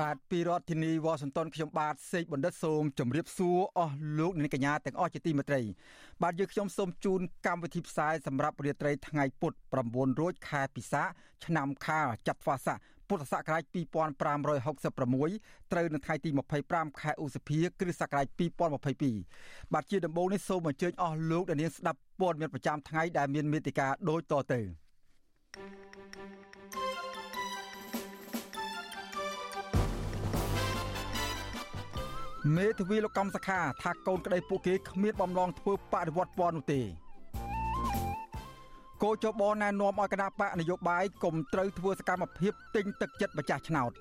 [0.00, 5.60] បាទពីរដ្ឋធានីវ៉ាស៊ីនតោនខ្ញុំបាទសេកបណ្ឌិតសូមជម្រាបសួរអស់លោកអ្នកកញ្ញាទាំងអស់ជាទីមេត្រី
[6.22, 9.52] បាទយើងខ្ញុំសូមជូនកម្មវិធីផ្សាយសម្រាប់រាត្រីថ្ងៃពុធ
[9.86, 11.02] 9រោចខែពិសា
[11.44, 12.78] ឆ្នាំខាលចត្វាស័ក
[13.08, 16.30] ពុទ្ធសករាជ2566ត្រូវនៅថ្ងៃទី
[16.64, 18.26] 25ខែឧសភាគ្រិស្តសករាជ
[19.00, 24.60] 2022បាទជាដំបូងនេះសូមអញ្ជើញអស់លោកអ្នកនាងស្ដាប់ព័ត៌មានប្រចាំថ្ងៃដែលមានមេតិការដូចតទៅ
[32.54, 36.80] មេធាវីលោកកំសខាថាកូនក្តីពួកគេគ្មានបំណងធ្វើបដិវត្តពណ៌នោះទេ
[39.02, 43.92] គោចបណែនាំឲ្យគណៈបកនយោបាយកុំត្រូវធ្វើសកម្មភាពទិញទឹកចិត្តម្ចាស់ឆ្នោត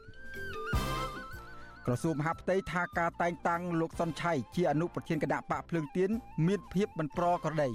[1.85, 6.09] ក្រសួងមហាផ្ទៃថាការតែងតាំងលោកសុនឆៃជាអនុប្រធានគណៈបកភ្លើងទៀន
[6.47, 7.69] មានភាពមិនប្រក្រតី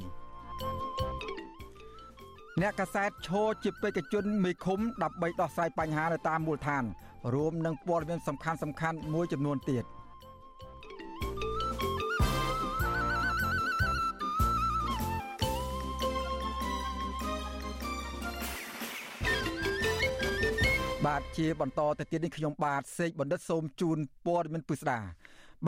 [2.60, 6.84] អ្នកកសែតឈរជាបេក្ខជនមេឃុំដើម្បីដោះស្រាយបញ្ហានៅតាមមូលដ្ឋាន
[7.34, 9.86] រួមនឹងព័ត៌មានសំខាន់សំខាន់មួយចំនួនទៀត។
[21.10, 24.98] បាទជាបន្តទៅទៀតនេះខ្ញុំបាទសេកបណ្ឌិតសូមជូនព័ត៌មានពិស្ដា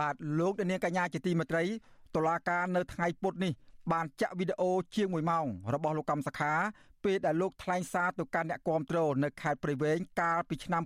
[0.01, 1.65] បាទលោកនាងកញ្ញាជាទីមេត្រី
[2.15, 3.53] តុលាការនៅថ្ងៃពុធនេះ
[3.93, 6.53] បានចាក់វីដេអូជាង1ម៉ោងរបស់លោកកម្មសខា
[7.05, 10.83] ពេលដែលលោកថ្លែងសារទៅកាន់អ្នកគាំទ្រនៅខេត្តព្រៃវែងកាលពីឆ្នាំ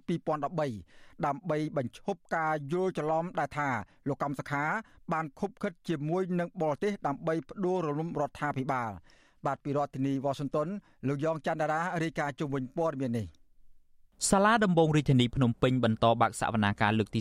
[0.61, 3.71] 2013ដើម្បីបញ្ឈប់ការយល់ច្រឡំដែលថា
[4.09, 4.65] លោកកម្មសខា
[5.13, 8.91] បានខុបខិតជាមួយនឹងបរទេសដើម្បីផ្ដួលរំលំរដ្ឋាភិបាល
[9.47, 10.69] បាទពីរដ្ឋធានីវ៉ាស៊ីនតោន
[11.09, 13.29] លោកយ៉ងច័ន្ទរារាយការណ៍ជុំវិញព័ត៌មាននេះ
[14.25, 17.21] សាលាដំបងរាជធានីភ្នំពេញបន្តបាក់សវនាការលើកទី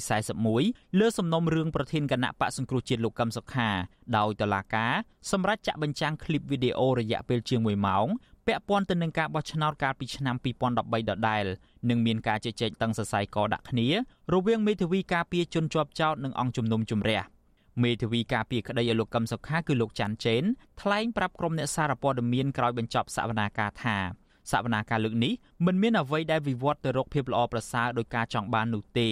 [0.50, 3.70] 41លើសំណុំរឿងប្រធានគណៈបកសង្គ្រោះជាតិលោកកឹមសុខា
[4.18, 4.94] ដោយតឡាការ
[5.32, 8.08] សម្រាប់ចាក់បញ្ចាំងឃ្លីបវីដេអូរយៈពេលជាង1ម៉ោង
[8.48, 10.36] ពាក់ព័ន្ធទៅនឹងការបោះឆ្នោតកាលពីឆ្នាំ
[10.78, 11.46] 2013ដដែល
[11.90, 13.88] និងមានការជជែកតឹងសរសៃកដាក់គ្នា
[14.34, 17.22] រវាងមេធាវីការពារជនជាប់ចោតនិងអង្គជំនុំជម្រះ
[17.84, 20.44] មេធាវីការពារក្តីឲ្យលោកកឹមសុខាគឺលោកច័ន្ទចេន
[20.82, 25.34] ថ្លែងប្រាប់ក្រុមអ្នកសារព័ត៌មានក្រោយបញ្ចប់សវនាការថា សវនាការលើកនេះ
[25.66, 29.10] មិនមានអ្វីដែលវិវត្តទៅរកភាពល្អប្រសើរដោយការចង់បាននោះទេ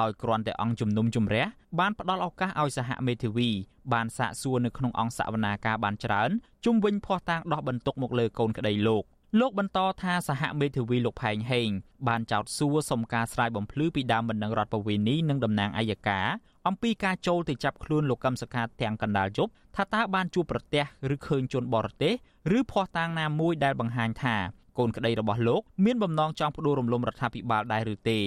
[0.00, 1.44] ដោយគ្រាន់តែអង្គជំនុំជម្រះ
[1.78, 3.48] បានផ្ដល់ឱកាសឲ្យសហមេធាវី
[3.92, 6.30] បានសាកសួរនៅក្នុងអង្គសវនាការបានច្រើន
[6.64, 9.04] ជុំវិញភ័ស្តុតាងដោះបន្ទុកមកលើកូនក្តីលោក
[9.40, 11.68] លោកបន្តថាសហមេធាវីលោកផែងហេង
[12.08, 16.26] បានចោទសួរសុំការស្រាយបំភ្លឺពីដើមបណ្ដឹងរដ្ឋបវេនីនិងតំណាងអัยការ
[16.68, 22.14] អំពីការចូលទៅចាប់ខ្លួនលោកកឹមសុខាទាំងកណ្ដាលយប់ថាតើបានជួបប្រទះឬឃើញជនបរទេស
[22.56, 24.36] ឬភ័ស្តុតាងណាមួយដែលបង្ហាញថា
[24.78, 28.20] កូនក្តីរបស់លោកមានបំណងចង់ផ្ដួលរំលំរដ្ឋាភិបាលដែរឬទេ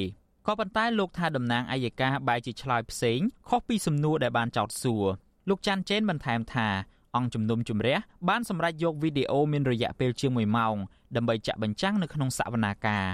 [0.48, 5.06] ក៏ប៉ុន្តែលោកថាតំណាងអัยការបែរជាឆ្លើយផ្សេងខុសពីសំណួរដែលបានចោទសួរ
[5.50, 6.68] លោកច័ន្ទចេនបន្ថែមថា
[7.16, 7.98] អង្គជំនុំជម្រះ
[8.30, 10.76] បានសម្រេចយកវីដេអូមានរយៈពេលជាង1ម៉ោង
[11.16, 13.06] ដើម្បីចាក់បញ្ចាំងនៅក្នុងសវនាការ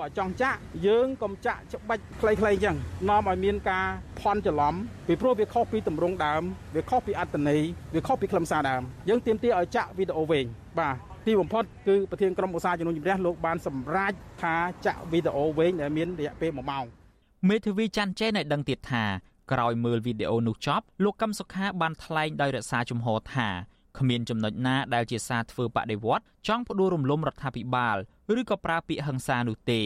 [0.00, 2.76] បើចង់ចាក់យើងកុំចាក់ច្បាច់ខ្លីៗអញ្ចឹង
[3.08, 3.86] នាំឲ្យមានការ
[4.20, 4.74] ផន់ច្រឡំ
[5.06, 6.42] ពីព្រោះវាខុសពីទម្រង់ដើម
[6.76, 7.62] វាខុសពីអត្តន័យ
[7.94, 10.46] វាខុសពីខ្លឹមសារដើមយើងទាមទារឲ្យចាក់វីដេអូវែង
[10.78, 14.56] បាទ ទីបំផុតគឺប្រធានក្រុមឧស្សាហជំនុំជម្រះលោកបានសម្រេចថា
[14.86, 16.84] ចាក់វីដេអូវែងដែលមានរយៈពេល1ម៉ោង
[17.48, 19.04] មេធាវីច័ន្ទចេនឲ្យដឹងទៀតថា
[19.52, 23.48] ក្រោយមើលវីដេអូនោះចប់លោកកឹមសុខាបានថ្លែងដោយរក្សាជំហរថា
[23.98, 27.96] គ្មានចំណុចណាដែលជាសារធ្វើបដិវត្តចង់ផ្ដួលរំលំរដ្ឋាភិបាល
[28.40, 29.82] ឬក៏ប្រើពាក្យហិង្សានោះទេ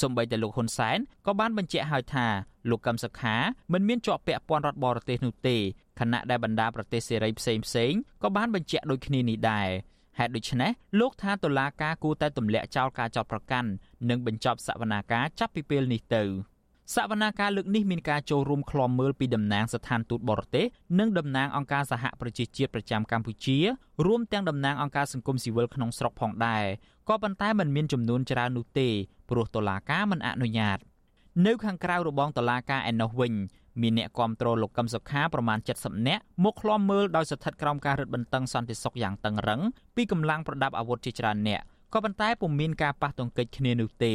[0.00, 2.26] សម្បីតែលោកហ៊ុនសែនក៏បានបញ្ជាក់ហើយថា
[2.70, 3.36] លោកកឹមសុខា
[3.72, 5.56] មិនមានជាប់ពាក់ព័ន្ធរដ្ឋបរទេសនោះទេ
[6.00, 9.68] ខណៈដែលបណ្ដាប្រទេសសេរីផ្សេងផ្សេងក៏បានបញ្ជាក់ដូចគ្នានេះដែរ
[10.18, 10.70] ហេតុដូច្នេះ
[11.00, 13.68] លោកថាតុលាការគួរតែទម្លាក់ចោលការចោទប្រកាន់
[14.08, 16.24] និងបញ្ចប់សវនាការចាប់ពីពេលនេះទៅ
[16.94, 20.66] សវនាការលើកនេះមានការចូលរួមឃ្លាំមើលពីតំណាងស្ថានទូតបរទេស
[20.98, 23.58] និងតំណាងអង្គការសហប្រជាជាតិប្រចាំកម្ពុជា
[24.06, 26.64] រួមទាំងតំណាងអង្គការសង្គមស៊ីវិលក្នុងស្រុកផងដែរ
[27.08, 28.88] ក៏ប៉ុន្តែมันមានចំនួនច្រើននោះទេ
[29.30, 30.78] ព្រោះតុលាការមិនអនុញ្ញាត
[31.46, 33.32] នៅខាងក្រៅរបងតុលាការឯណោះវិញ
[33.82, 39.60] មានអ្នកគាំទ្រលោកកឹមសុខាប្រមាណ70នាក់មកឃ្លាំមើលដោយស្ថិតក្រោមការរឹតបន្តឹងសន្តិសុខយ៉ាងតឹងរឹង
[39.96, 41.60] ពីកម្លាំងប្រដាប់អាវុធជាច្រើនអ្នក
[41.94, 44.14] ក៏ប៉ុន្តែពុំមានការប៉ះទង្គិចគ្នានោះទេ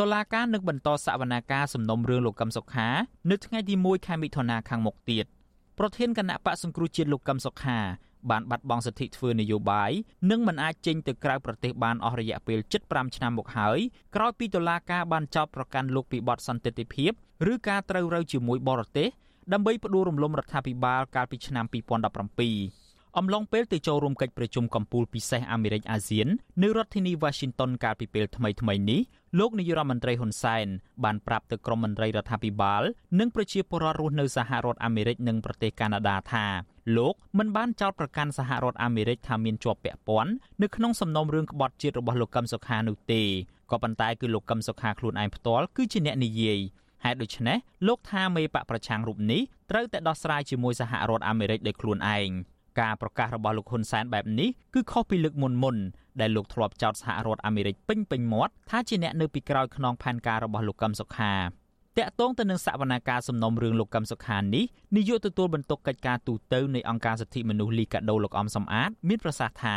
[0.00, 2.88] តុលាការនឹងបន្តសវនាការសំណុំរឿងលោកកឹមសុខា
[3.30, 5.26] នៅថ្ងៃទី1ខែមិថុនាខាងមុខទៀត
[5.78, 7.78] ប្រធានគណៈបកសង្គ្រោះជាតិលោកកឹមសុខា
[8.30, 9.90] បានបាត់បង់សិទ្ធិធ្វើនយោបាយ
[10.30, 12.58] និងមិនអាចចេញទៅក្រៅប្រទេសបានអស់រយៈពេល
[12.88, 13.78] 75ឆ្នាំមកហើយ
[14.14, 17.10] ក្រោយពីតុលាការបានចោទប្រកាន់លោកពីបទសន្តិទិភាព
[17.52, 19.08] ឬការត្រូវរើជាមួយបរទេស
[19.52, 22.81] ដើម្បីផ្ដួលរំលំរដ្ឋាភិបាលកាលពីឆ្នាំ2017
[23.18, 26.28] អំឡុងពេលទៅចូលរួមកិច្ចប្រជុំកំពូលពិសេសអាមេរិកអាស៊ាន
[26.62, 29.00] នៅរដ្ឋធានី Washington កាលពីពេលថ្មីៗនេះ
[29.38, 30.66] លោកនាយរដ្ឋមន្ត្រីហ៊ុនសែន
[31.04, 32.82] បានប្រាប់ទៅក្រុមមន្ត្រីរដ្ឋាភិបាល
[33.18, 36.46] និងប្រជាពលរដ្ឋរស់នៅសហរដ្ឋអាមេរិកនិងប្រទេសកាណាដាថា
[36.96, 40.32] លោកមិនបានចោទប្រកាន់សហរដ្ឋអាមេរិកថាមានជាប់ពាក់ព័ន្ធ
[40.62, 43.22] នៅក្នុងសំណុំរឿងក្បត់ជាតិរបស់លោកកឹមសុខានោះទេ
[43.70, 46.60] ក៏ប៉ុន្តែគឺលោកកឹមសុខាខ្លួនឯងផ្ទាល់គឺជាអ្នកនិយាយ
[47.04, 52.30] ហេតុដូច្នេះលោកថាមេបកប្រឆាំងរូបនេះត្រូវតែដោះស្រាយជាមួយសហរដ្ឋអាមេរិកដោយខ្លួនឯង
[52.80, 55.76] ការប្រកាសរបស់លោកហ៊ុនសែនបែបនេះគឺខុសពីលើកមុនមុន
[56.20, 61.34] ដែលលោកធ្លាប់ចោទសហរដ្ឋអាមេរិកពេញពេញមាត់ថាជាអ្នកនៅពីក្រោយខ្នងផែនការរបស់លោកកឹមសុខា
[61.98, 64.64] តាក់ទងទៅនឹងសវនាការសំណុំរឿងលោកកឹមសុខានេះ
[64.96, 69.76] នាយកទទួលបន្ទុកកិច្ចការទូតនៃអង្គការសិទ្ធិមនុស្សលីកាដូលោកអំសំអាត មានប្រសាសន៍ថា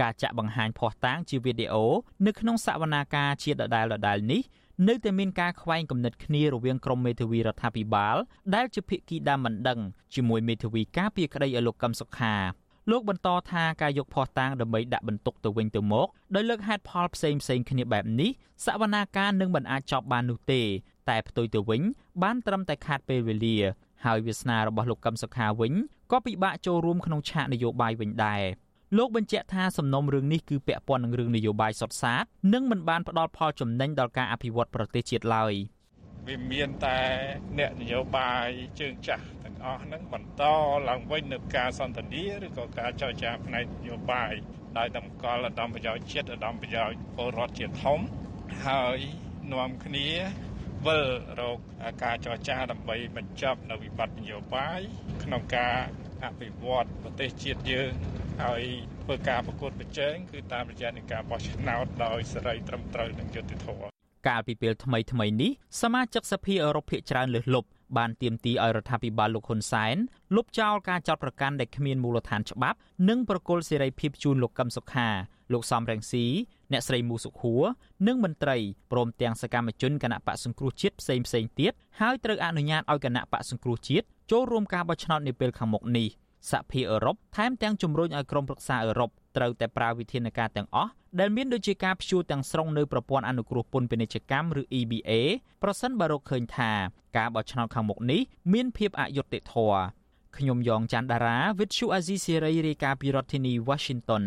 [0.00, 1.84] ការចាក់បង្ហាញភ័ស្តុតាងជាវីដេអូ
[2.26, 4.42] នៅក្នុងសវនាការជាដដែលដដែលនេះ
[4.88, 8.16] នៅតែមានការខ្វែងគំនិតគ្នារវាងក្រុមមេធាវីរដ្ឋាភិបាល
[8.54, 9.80] ដែលជាភាគីដើមមិនដឹង
[10.14, 12.34] ជាមួយមេធាវីការពារក្តីឲ្យលោកកឹមសុខា
[12.90, 18.30] លោកបន្តថាការយកភ័ស្តុតាងដើម្បីដាក់បន្ទុកទៅវិញទៅមកដោយលើកហេតុផលផ្សេងផ្សេងគ្នាបែបនេះ
[18.64, 20.62] សវនាការនឹងមិនអាចចប់បាននោះទេ
[21.08, 21.82] តែផ្ទុយទៅវិញ
[22.22, 23.56] បានត្រឹមតែខាតពេលវេលា
[24.04, 25.72] ហើយវាសនារបស់លោកកឹមសុខាវិញ
[26.10, 28.42] ក៏ពិបាកចូលរួមក្នុងឆាកនយោបាយវិញដែរ
[28.96, 35.52] លោកបញ្ជាក់ថាសំណុំរឿងនេះគឺពាក់ព័ន្ធនឹងរឿងនយោបាយសុទ្ធសាធនិងមិនបានផ្ដល់ផលចំណេញដល់ការអភិវឌ្ឍប្រទេសជាតិឡើយ
[36.26, 36.98] វាមានតែ
[37.58, 38.48] អ្នកនយោបាយ
[38.80, 40.42] ជើងចាស់ទាំងអស់ហ្នឹងបន្ត
[40.88, 44.32] ឡើងវិញនៅការសន្ទនាឬក៏ការចរចាផ្នែកនយោបាយ
[44.78, 47.98] ដោយតម្កល់ឧត្តមប្រយោជន៍ជាតិឧត្តមប្រយោជន៍ពលរដ្ឋជាធំ
[48.66, 48.98] ហើយ
[49.52, 50.08] នាំគ្នា
[50.86, 51.06] វិល
[51.40, 51.58] រក
[52.04, 54.80] ការចរចាដើម្បីបញ្ចប់នៅវិបត្តិនយោបាយ
[55.22, 55.76] ក្នុងការ
[56.24, 57.92] អភិវឌ្ឍប្រទេសជាតិយើង
[58.42, 58.62] ហើយ
[59.02, 63.88] ធ្វើការប្រកួតប្រជែងគឺតាមរយៈនៃការបោះឆ្នោតដោយសេរីត្រឹមត្រូវនិងយុត្តិធម៌
[64.28, 65.50] កាលពីពេលថ្មីថ្មីនេះ
[65.82, 69.96] សមាជិកសភាអឺរ៉ុបភាគច្រើនលើសលប់បានទាមទារឲ្យរដ្ឋាភិបាលលោកហ៊ុនសែន
[70.34, 72.78] លុបចោលការចោទប្រកាន់ដែលគ្មានមូលដ្ឋានច្បាប់
[73.08, 75.08] និងប្រកុលសេរីភាពជូនលោកកឹមសុខា
[75.52, 76.24] លោកសំរងស៊ី
[76.72, 77.62] អ្នកស្រីមូសុខួរ
[78.06, 78.56] និងមន្ត្រី
[78.92, 86.08] ព្រមទាំងសកម្មជនគណៈបកសង្គ្រោះជាតិផ្សេងផ្សេងទៀតហើយត្រូវអនុញ្ញាតឲ្យគណៈបកសង្គ្រោះជាតិចូលរួមការបោះឆ្នោតនាពេលខាងមុខនេះ
[86.50, 95.10] សហភាពអឺរ៉ុបថែមទាំងជំរុញឲ្យក្រុមប្រឹក្សាអឺរ៉ុបត្រូវតែប្រើវិធានការទាំងអស់ដែលមានដូចជាការព្យួរទាំងស្រុងនៅប្រព័ន្ធអនុគ្រោះពន្ធពាណិជ្ជកម្មឬ EBA
[95.62, 96.70] ប្រសិនបើរកឃើញថា
[97.16, 98.20] ការបោះឆ្នោតខាងមុខនេះ
[98.52, 99.80] មានភាពអយុត្តិធម៌
[100.36, 104.22] ខ្ញុំយ៉ងច័ន្ទដារាវិទ្យុអាស៊ីសេរីរាយការណ៍ពីរដ្ឋធានី Washington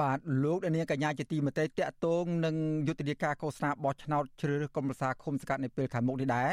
[0.00, 2.56] បាទលោកអ្នកនាងកញ្ញាជាទីមេត្រីតកតងនឹង
[2.88, 6.48] យុទ្ធនាការឃោសនាបោះឆ្នោតជ្រើសរើសក្រុមប្រឹក្សាឃុំសង្កាត់នៅពេលខាងមុខនេះដែរ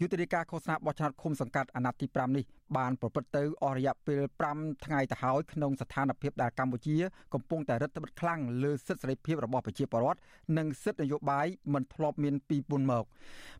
[0.00, 2.44] យុទ្ធនាការឃោសនាបោះឆ្នោតឃុំសង្កាត់អាណត្តិទី5នេះ
[2.76, 4.20] បានប្រព្រឹត្តទៅអស់រយៈពេល
[4.52, 6.96] 5ថ្ងៃទៅហើយក្នុងស្ថានភាពដែលកម្ពុជា
[7.34, 10.20] កំពុងតែរឹតបន្តឹងខ្លាំងលើសិទ្ធិសេរីភាពរបស់ប្រជាពលរដ្ឋ
[10.58, 13.04] និងសិទ្ធិនយោបាយមិនធ្លាប់មានពីមុនមក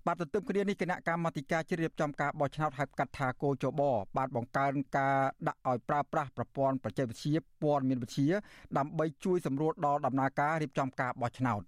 [0.07, 3.83] បាទទន្ទឹមគ្នានេះគណៈកម្មាធិការជ្រៀបចំការបោះឆ្នោតហៅកាត់ថាគោចប
[4.17, 5.19] បានបង្កើនការ
[5.49, 8.31] ដាក់ឲ្យប្រើប្រាស់ប្រព័ន្ធបច្ចេកវិទ្យាព័ត៌មានវិទ្យា
[8.79, 11.63] ដើម្បីជួយសម្រួលដល់ដំណើរការរៀបចំការបោះឆ្នោត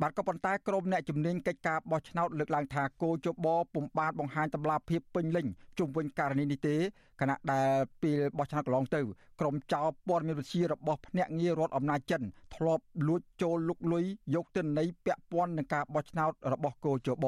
[0.00, 5.46] បាទក៏ប៉ុន្តែក្រមអ្នកជំនាញកិច្ចការបោះឆ្នោតលើកឡើងថាគោចបពុំបានបង្ហាញតម្លាភាពពេញលេញ
[5.78, 6.76] ជុំវិញករណីនេះទេ
[7.20, 7.70] ខណៈដែល
[8.02, 9.00] ពេលបោះឆ្នោតកន្លងទៅ
[9.40, 12.22] ក្រមចៅព័ត៌មានវិទ្យារបស់ភ្នាក់ងាររដ្ឋអំណាចចិន
[12.54, 14.04] ធ្លាប់លួចចូលលុកលុយ
[14.34, 17.26] យកទិន្នន័យពាក់ព័ន្ធនឹងការបោះឆ្នោតរបស់គោចប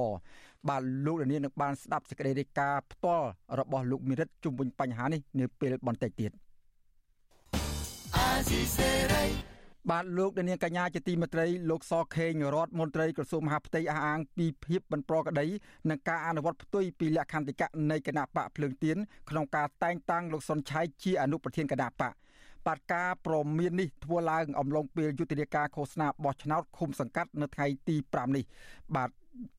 [0.69, 6.31] បាទលោកលាននឹងបានស្ដាប់សេចក្តីរាយការណ៍ផ្ទាល់របស់លោកមិរិតជុំវិញបញ្ហានេះនាពេលបន្តិចទៀត
[8.17, 9.52] អាស៊ីសេរី
[9.91, 15.47] បាទលោកដានៀងកញ្ញាជាទីមេត្រីលោកសខេងរដ្ឋមន្ត្រីក្រសួងមហាផ្ទៃអះអាងពីភាពមិនប្រក្រតី
[15.91, 18.97] នឹងការអនុវត្តផ្ទុយពីលក្ខន្តិកៈនៃគណៈបកភ្លើងទៀន
[19.31, 22.13] ក្នុងការតែងតាំងលោកសុនឆៃជាអនុប្រធានគណៈបក
[22.67, 28.45] បាទការប្រមាននេះធ្វើឡើងអំឡុងពេលយុទ្ធនាការឃោសនាបោះឆ្នោតឃុំសង្កាត់នៅថ្ងៃទី5នេះ
[28.97, 29.11] បាទ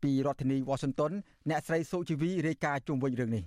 [0.03, 1.11] ពីរដ្ឋធានី Washington
[1.49, 3.43] អ្នកស្រីសុជីវីរាយការណ៍ជុំវិញរឿងនេះ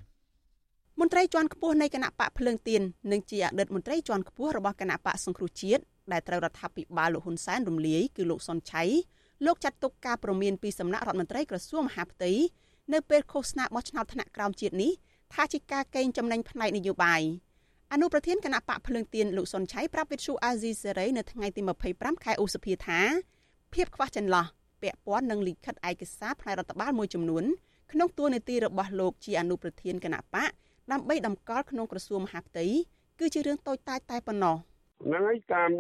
[1.01, 8.83] មន្ត្រីជាន់ខ្ពស់នៃគណៈបកភ្លើងទៀននិងជាអតីតមន្ត្រីជាន់ខ្ពស់របស់គណៈបកសង្គ្រោះជាតិ ដែលត្រូវរដ្ឋាភិបាលលោកហ៊ុនសែនរំលាយគឺលោកសុនឆៃ
[9.47, 12.33] លោកចាត់ទុកការប្រមានពីសំណាក់រដ្ឋមន្ត្រីក្រសួងមហាផ្ទៃ
[12.93, 14.93] នៅពេលឃោសនាបោះឆ្នោតថ្នាក់ក្រោមជាតិនេះ
[15.35, 17.23] ថាជាការកេងចំណេញផ្នែកនយោបាយ
[17.93, 23.01] អនុប្រធានគណៈបកភ្លើងទៀនលោកសុនឆៃប្រាប់វិទ្យុអាស៊ីសេរីនៅថ្ងៃទី25ខែឧសភាថា
[23.75, 24.47] ភាពខ្វះចន្លោះ
[24.83, 27.45] ពាក់ព័ន្ធនឹងលិខិតឯកសារផ្នែករដ្ឋបាលមួយចំនួន
[27.93, 30.51] ក្នុងតួនាទីរបស់លោកជាអនុប្រធានគណៈបក
[30.93, 32.67] ដើម្បីតម្កល់ក្នុងក្រសួងមហាផ្ទៃ
[33.21, 34.57] គឺជារឿងតូចតាចតែប៉ុណ្ណោះ។
[35.05, 35.71] ហ្នឹងហើយតាម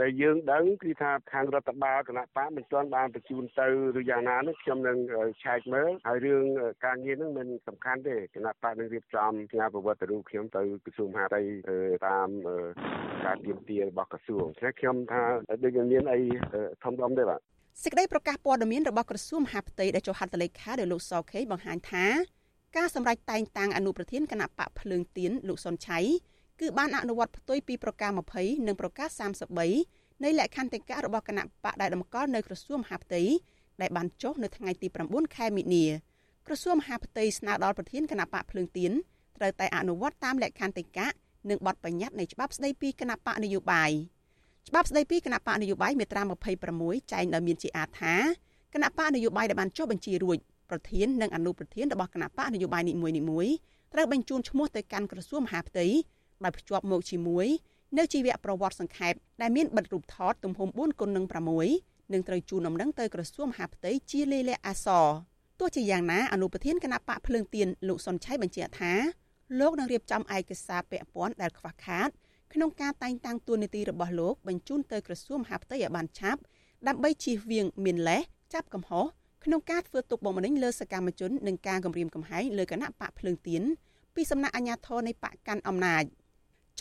[0.00, 3.66] ដែលយើងដឹងគឺថាខាងរដ្ឋបាលគណៈបកមិនទាន់បានបញ្ជូនទៅ
[3.98, 4.98] ឬយ៉ាងណានោះខ្ញុំនឹង
[5.44, 6.44] ឆែកមើលហើយរឿង
[6.84, 11.42] ការងារហ្នឹងមិនសំខាន់ទេគណៈបកនឹងរៀបចំផ្ញើប្រវត្តិរូបខ្ញុំទៅក្រសួងមហាផ្ទៃ
[12.08, 12.28] តាម
[13.24, 15.22] ការទៀមទារបស់ក្រសួងតែខ្ញុំថា
[15.64, 16.20] ដូចមានអី
[16.84, 17.40] ធំដុំទេបាទ
[17.82, 22.06] សេចក្តីប្រកាសព័ត៌មានរបស់ក្រសួងមហាផ្ទៃដែលចុះហត្ថលេខាដោយលោកសខេបង្ហាញថា
[22.76, 25.98] ការសម្រេចតែងតាំងអនុប្រធានគណៈបកភ្លើងទៀនលោកសុនឆៃ
[26.60, 29.08] គឺបានអនុវត្តផ្ទុយពីប្រកាស20និងប្រកាស
[29.68, 33.22] 33នៃលក្ខន្តិកៈរបស់គណៈបកដែលតម្កល់នៅក្រសួងមហាផ្ទៃ
[33.80, 35.86] ដែលបានចុះនៅថ្ងៃទី9ខែមិនិនា
[36.46, 38.92] ក្រសួងមហាផ្ទៃស្នើដល់ប្រធានគណៈបកភ្លើងទៀន
[39.36, 41.08] ត្រូវតែអនុវត្តតាមលក្ខន្តិកៈ
[41.50, 43.90] និងបទបញ្ញត្តិនៃច្បាប់ស្តីពីគណៈបកនយោបាយ
[44.68, 46.22] ច្បាប់ស្តីពីគណៈបកនយោបាយមាត្រា
[46.66, 48.14] 26ចែងដោយមានជាអាថា
[48.74, 50.38] គណៈបកនយោបាយដែលបានចុះបញ្ជីរួច
[50.70, 52.94] ប្រធាននិងអនុប្រធានរបស់គណៈបកនយោបាយនី
[53.30, 53.54] មួយៗ
[53.92, 55.86] ត្រូវបញ្ជូនឈ្មោះទៅកាន់ក្រសួងមហាផ្ទៃ
[56.44, 57.46] ដោយភ្ជាប់មកជាមួយ
[57.98, 65.06] នៅជីវប្រវត្តិសង្ខេបដែលមានបិទរូបថតទំហំ4គុណនឹង6នឹងត្រូវជូនដំណឹងទៅក្រសួងមហាផ្ទៃជាលេខលក្ខអក្សរ
[65.60, 68.92] ទោះជាយ៉ាងណាអនុប្រធានគណៈបកភ្លើងទៀនលោកសុនឆៃបញ្ជាក់ថា
[69.60, 72.08] លោកនឹងរៀបចំឯកសារពាក់ព័ន្ធដែលខ្វះខាត
[72.52, 76.40] ក្នុងការតែងតាំងតួនាទីរបស់លោកបញ្ជូនទៅក្រសួងមហាផ្ទៃឲ្យបានឆាប់
[76.88, 78.22] ដើម្បីជៀសវាងមានលេស
[78.54, 79.06] ចាប់កំហុស
[79.44, 83.62] ក្នុងការធ្វើទុកបុកម្នេញលើសកម្មជននិងការគំរាមកំហែងលើគណៈបកភ្លើងទៀន
[84.14, 86.04] ពីសំណាក់អាជ្ញាធរនៃបកកាន់អំណាច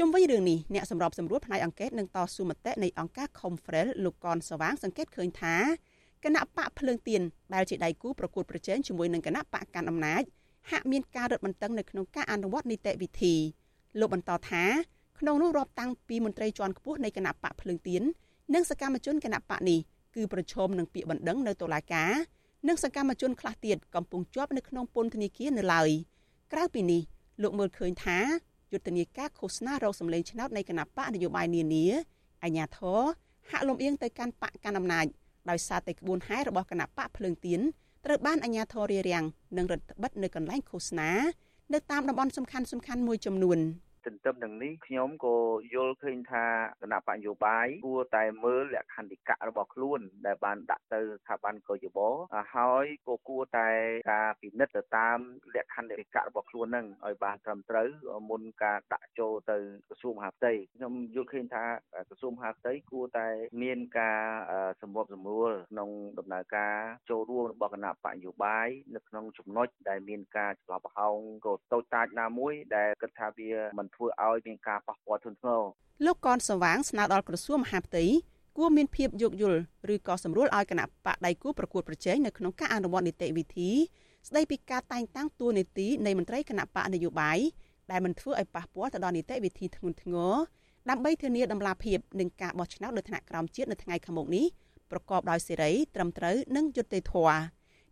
[0.01, 5.55] ជុំវិញរឿងនេះអ្នកសម្របសម្រួលផ្នែកអង្កេតនិងតស៊ូមតិនៃអង្គការ Confrel លោកកនសវាងសង្កេតឃើញថា
[6.23, 7.21] គណៈបកភ្លើងទៀន
[7.53, 10.23] ដែលជាដៃគូប្រកួតប្រជែងជាមួយនឹងគណៈបកកាន់អំណាច
[10.71, 13.35] ហាក់មានការរឹតបន្តឹងនៅក្នុងការអនុវត្តនីតិវិធី
[13.99, 14.63] លោកបន្តថា
[15.19, 18.01] ក្នុងនោះរាប់តាំងពីមន្ត្រីជាន់ខ្ពស់នៃគណៈបកភ្លើងទៀន
[18.53, 19.79] និងសកម្មជនគណៈបកនេះ
[20.15, 22.11] គឺប្រឈមនឹងពាក្យបណ្ដឹងនៅតុលាការ
[22.67, 25.89] និងសកម្មជនខ្លះទៀតកំពុងជាប់នៅក្នុងពន្ធនាគារនៅឡើយ
[26.53, 27.01] ក្រៅពីនេះ
[27.41, 28.19] លោកមើលឃើញថា
[28.73, 31.85] យុទ្ធនាការឃោសនារោគសម្លេងឆ្នោតនៃគណៈបកនយោបាយនានា
[32.43, 33.01] អាញាធរ
[33.51, 35.05] ហាក់លំអៀងទៅកាន់បកកាន់អំណាច
[35.49, 37.59] ដោយសារតែក្បួនហែរបស់គណៈបកភ្លើងទៀន
[38.05, 39.25] ត្រូវបានអាជ្ញាធររារាំង
[39.57, 41.11] និងរដ្ឋបិទនៅកន្លែងឃោសនា
[41.73, 43.59] នៅតាមតំបន់សំខាន់សំខាន់មួយចំនួន។
[44.09, 45.37] ទន្ទឹមនឹងនេះខ្ញុំក៏
[45.73, 46.45] យល់ឃើញថា
[46.81, 51.99] គណៈបញ្ញោបាយគួរតែមើលលក្ខន្តិកៈរបស់ខ្លួន ដែលបានដាក់ទៅស្ថាប័នកយប
[52.55, 53.69] ហើយក៏គួរតែ
[54.11, 55.17] ការពិនិត្យទៅតាម
[55.55, 57.89] លក្ខន្តិកៈរបស់ខ្លួននឹងឲ្យបានត្រឹមត្រូវ
[58.29, 61.65] មុនការដាក់ចូលទៅក្រសួងមហាផ្ទៃខ្ញុំយល់ឃើញថា
[62.09, 63.27] ក្រសួងមហាផ្ទៃគួរតែ
[63.61, 64.21] មានការ
[64.81, 65.89] សម្របសម្រួលក្នុង
[66.19, 66.75] ដំណើរការ
[67.09, 75.61] ចូលរួមរបស់គណៈបញ្ញោបាយនៅក្នុងចំណុចដែលមានការឆ្លោះប្រហោងក៏តូចតាចណាមួយដែលគិតថាវាមិនធ្វើឲ្យមានការប៉ះពាល់ធ្ងន់ធ្ងរ
[76.05, 78.05] លោកកនសវាងស្នើដល់ក្រសួងមហាផ្ទៃ
[78.57, 79.59] គួរមានភាពយោគយល់
[79.93, 83.71] ឬក៏សម្រួលឲ្យគណៈបកដៃគូប្រកួតប្រជែងនៅក្នុងការអនុវត្តនីតិវិធី
[84.27, 87.39] ស្ដីពីការតែងតាំងតួនាទីនៃមន្ត្រីគណៈបកនយោបាយ
[87.91, 90.33] ដែលមិនធ្វើឲ្យប៉ះពាល់ទៅដល់នីតិវិធីធ្ងន់ធ្ងរ
[90.89, 94.45] ដើម្បីធានាដំណាភាពនឹងការបោះឆ្នោតនៅថ្នាក់ក្រោមជាតិនៅថ្ងៃខាងមុខនេះ
[94.91, 97.41] ប្រកបដោយសេរីត្រឹមត្រូវនិងយុត្តិធម៌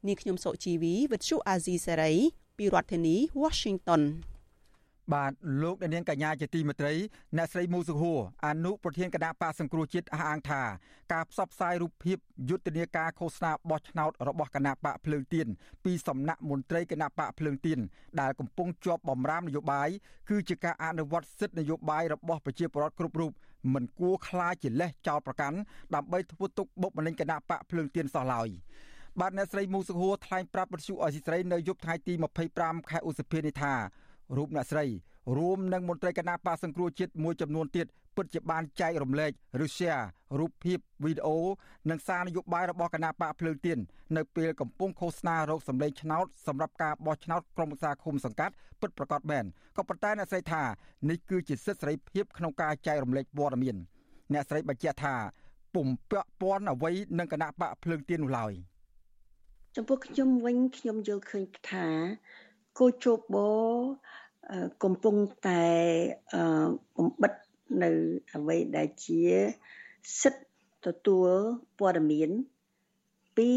[0.08, 2.14] នាងខ្ញុំសុជីវីវិទ្យុអាស៊ីសេរី
[2.58, 4.02] ពីរដ្ឋធានី Washington
[5.14, 6.94] បាទលោកអ្នកនាងកញ្ញាជាទីមេត្រី
[7.38, 10.62] អ្នកស្រីមូសុហួរអនុប្រធានគណៈបកសង្គ្រោះជាតិអះអាងថា
[11.14, 12.18] ការផ្សព្វផ្សាយរូបភាព
[12.50, 15.48] យុទ្ធនាការឃោសនាបោះឆ្នោតរបស់គណៈបកភ្លើងទៀន
[15.86, 17.80] ពីសំណាក់មន្ត្រីគណៈបកភ្លើងទៀន
[18.20, 19.90] ដែលកំពុងជាប់បំរាមនយោបាយ
[20.30, 23.32] គឺជាការអនុវត្តសិទ្ធិនយោបាយរបស់ប្រជាពលរដ្ឋគ្រប់រូប
[23.74, 25.58] មិនគួរខ្លាចជាលេសចោលប្រកាន់
[25.96, 28.50] ដើម្បីធ្វើទុកបុកម្នេញគណៈបកភ្លើងទៀនសោះឡើយ
[29.20, 32.14] បាទអ្នកស្រីមូសុហួរថ្លែងប្រាប់វិទ្យុអស៊ីសេរីនៅយប់ថ្ងៃទី
[32.52, 33.76] 25ខែឧសភានេះថា
[34.36, 34.86] រូបអ្នកស្រី
[35.38, 39.32] រួមនឹងមន្ត្រីគណៈបកសង្គ្រោះជាតិមួយចំនួនទៀតពិតជាបានចែករំលែក
[39.66, 40.04] ឬ share
[40.40, 41.38] រូបភាពវីដេអូ
[41.90, 43.78] និងសារនយោបាយរបស់គណៈបកភ្លើងទៀន
[44.18, 49.46] នៅពេលកំពុងឃោសនារោគសម្លេងឆ្នោតសម្រាប់ការបោះឆ្នោតក្រុមប្រឹក្សាឃុំសង្កាត់ពិតប្រាកដមែន
[49.78, 50.64] ក៏ប៉ុន្តែអ្នកស្រីថា
[51.10, 53.76] នេះគឺជាសិទ្ធិសេរីភាពក្នុងការចែករំលែកព័ត៌មាន
[54.34, 55.16] អ្នកស្រីបញ្ជាក់ថា
[55.76, 58.54] ពុំពាក់ព័ន្ធអ្វីនឹងគណៈបកភ្លើងទៀននោះឡើយ
[59.76, 61.88] ចំពោះខ្ញុំវិញខ្ញុំយល់ឃើញថា
[62.78, 63.36] គូជប
[64.84, 65.16] កំពុង
[65.48, 65.64] តែ
[66.98, 67.34] បំបិត
[67.84, 67.90] នៅ
[68.34, 69.22] អ្វីដែលជា
[70.22, 71.30] សិទ្ធិទទួល
[71.80, 72.30] ព័ត៌មាន
[73.38, 73.52] ពី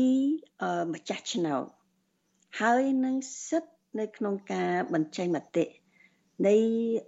[0.95, 1.65] ម្ចាស់ឆ្នោត
[2.61, 3.15] ហើយនឹង
[3.49, 5.65] សិទ្ធិនៅក្នុងការបញ្ចេញមតិ
[6.47, 6.57] នៃ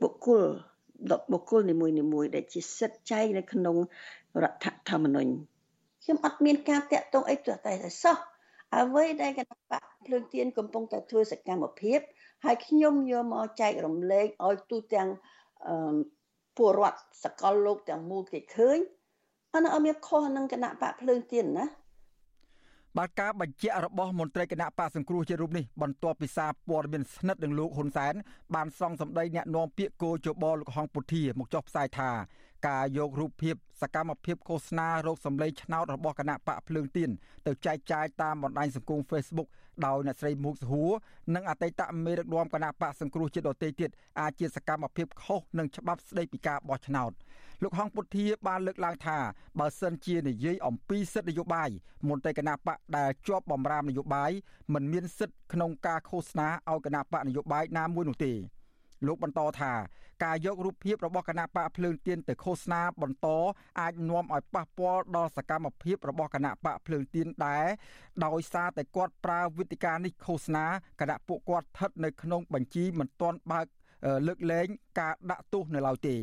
[0.02, 0.44] បុគ្គល
[1.32, 1.74] បុគ្គលនី
[2.12, 3.76] មួយៗដែលជាសិទ្ធិចែងនៅក្នុង
[4.42, 5.32] រដ្ឋធម្មនុញ្ញ
[6.02, 8.16] ខ្ញុំអត់មានការតាក់ទងអីទោះតែសោះ
[8.78, 11.98] អ្វីដែលគណៈបកភ្លើងទៀនកំពុងតែធ្វើសកម្មភាព
[12.44, 15.08] ហើយខ្ញុំយកមកចែករំលែកឲ្យទូទាំង
[16.56, 18.78] ពលរដ្ឋសកលលោកទាំងមូលគេឃើញ
[19.54, 21.66] អានោះអត់មានខុសនឹងគណៈបកភ្លើងទៀនណា
[22.98, 28.14] បាទការបញ្ជាក់របស់មន្ត្រីគណៈបកសង្គ្រោះជារូបនេះបន្ទាប់ពីសារព័ត៌មានស្និទ្ធនឹងលោកហ៊ុនសែន
[28.54, 32.10] បានសងសម្ដីអ្នកនាំពាក្យគោជបលោកហងពុធាមកចុះផ្សាយថា
[32.66, 37.10] ការយករូបភាពសកម្មភាពឃោសនារោគសម្លេងឆ្នោតរបស់គណៈបកភ្លើងទៀន
[37.46, 39.48] ទៅចែកចាយតាមបណ្ដាញសង្គម Facebook
[39.86, 40.90] ដោយអ្នកស្រីមុកសហួរ
[41.34, 43.90] និងអតីតមេដឹកនាំគណៈបកសង្គ្រោះជាតិដទៃទៀត
[44.20, 47.12] អាចជាសកម្មភាពខុសនឹងច្បាប់ស្ដីពីការបោះឆ្នោត
[47.62, 49.18] លោកហងពុធាបានលើកឡើងថា
[49.58, 51.70] បើសិនជានិយាយអំពីសិទ្ធិនយោបាយ
[52.08, 54.30] មន្ត្រីគណៈបកដែលជាប់បំរាមនយោបាយ
[54.74, 58.32] មិនមានសិទ្ធិក្នុងការឃោសនាឲ្យគណៈបកនយោបាយណាមួយនោះទេ
[59.06, 59.72] លោកបន្តថា
[60.24, 63.28] ការយករូបភាពរបស់គណៈបកភ្លើងទៀនទៅឃោសនាបន្ត
[63.80, 67.66] អាចនាំឲ្យប៉ះពាល់ដល់សកម្មភាពរបស់គណៈបកភ្លើងទៀនដែរ
[68.24, 70.66] ដោយសារតែគាត់ប្រើវិធីការនេះឃោសនា
[71.00, 73.66] គណៈពួកគាត់ស្ថិតនៅក្នុងបញ្ជីមិនទាន់បើក
[74.26, 74.66] លើកលែង
[75.00, 76.16] ការដាក់ទោសនៅឡើយទេ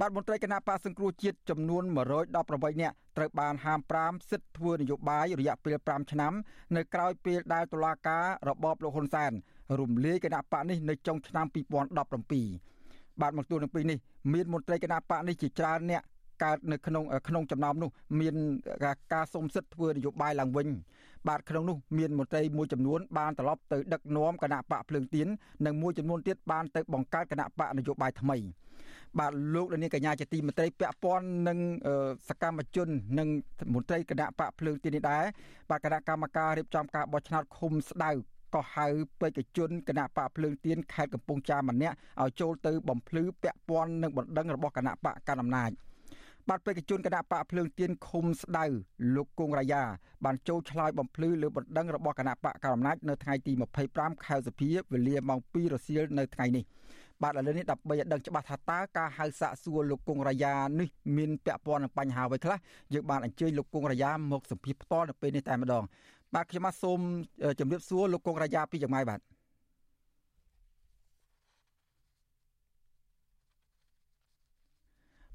[0.00, 1.82] បាទមន្ត្រីគណៈបកសង្គ្រោះជាតិចំនួន
[2.32, 6.32] 118នាក់ត្រូវបានហាម5សិទ្ធិធ្វើនយោបាយរយៈពេល5ឆ្នាំ
[6.76, 9.32] នៅក្រៅពេលដែលតុលាការរបបលោកហ៊ុនសែន
[9.80, 13.98] រំលាយគណៈបកនេះនៅចុងឆ្នាំ2017បាទមកទួលនឹងពេលនេះ
[14.32, 16.02] មានមន្ត្រីគណៈបកនេះជាច្រើនអ្នក
[16.44, 18.34] កើតនៅក្នុងក្នុងចំណោមនោះមាន
[19.12, 20.68] ការសុំសិទ្ធិធ្វើនយោបាយឡើងវិញ
[21.28, 25.26] បាទក្នុងនោះមានមន្ត្រីមួយចំនួនបានត្រឡប់ទៅដឹកនាំគណៈបកភ្លើងទៀន
[25.66, 28.36] និងមួយចំនួនទៀតបានទៅបង្កើតគណៈបកនយោបាយថ្មី
[29.18, 31.58] បាទលោកនាងកញ្ញាជាទីមន្ត្រីពាក់ព័ន្ធនឹង
[32.28, 33.28] សកម្មជន និង
[33.74, 35.24] មន្ត្រីគណៈបកភ្លើងទៀននេះដែរ
[35.70, 38.10] បាទគណៈកម្មការរៀបចំការបោះឆ្នោតឃុំស្ដៅ
[38.54, 38.86] ក៏ហៅ
[39.20, 45.70] បេក្ខជនគណៈបកភ្លើងទៀនខេត្តកំពង់ចាមម្នាក់ឲ្យចូលទៅបំភ្លឺពាក់ព័ន្ធនឹងបណ្ដឹងរបស់គណៈបកកណ្ដាលអំណាច
[46.48, 48.64] បាទបេក្ខជនគណៈបកភ្លើងទៀនឃុំស្ដៅ
[49.14, 49.82] លោកគង់រាយា
[50.24, 53.52] បានចូលឆ្លើយបំភ្លឺលើបណ្ដឹងរបស់គណៈបកកណ្ដាលអំណាចនៅថ្ងៃទី
[53.88, 56.64] 25ខែសីហាវេលាម៉ោង2រសៀលនៅថ្ងៃនេះ
[57.22, 62.58] បាទឥឡូវនេះដើម្បីឲ្យដឹងច្បាស់ថាតើការហៅសាកសួរលោកគង់រាយានេះមានពាក់ព័ន្ធនឹងបញ្ហាអ្វីខ្លះ
[62.94, 65.84] យើងបានអញ្ជើញលោកគង់រាយាមកសម្ភាសផ្ទាល់នៅពេលនេះតែម្ដង
[66.34, 67.00] បាទខ្ញុំបាទសូម
[67.58, 69.20] ជម្រាបសួរលោកកងរាជាពីយ៉ាងម៉េចបាទ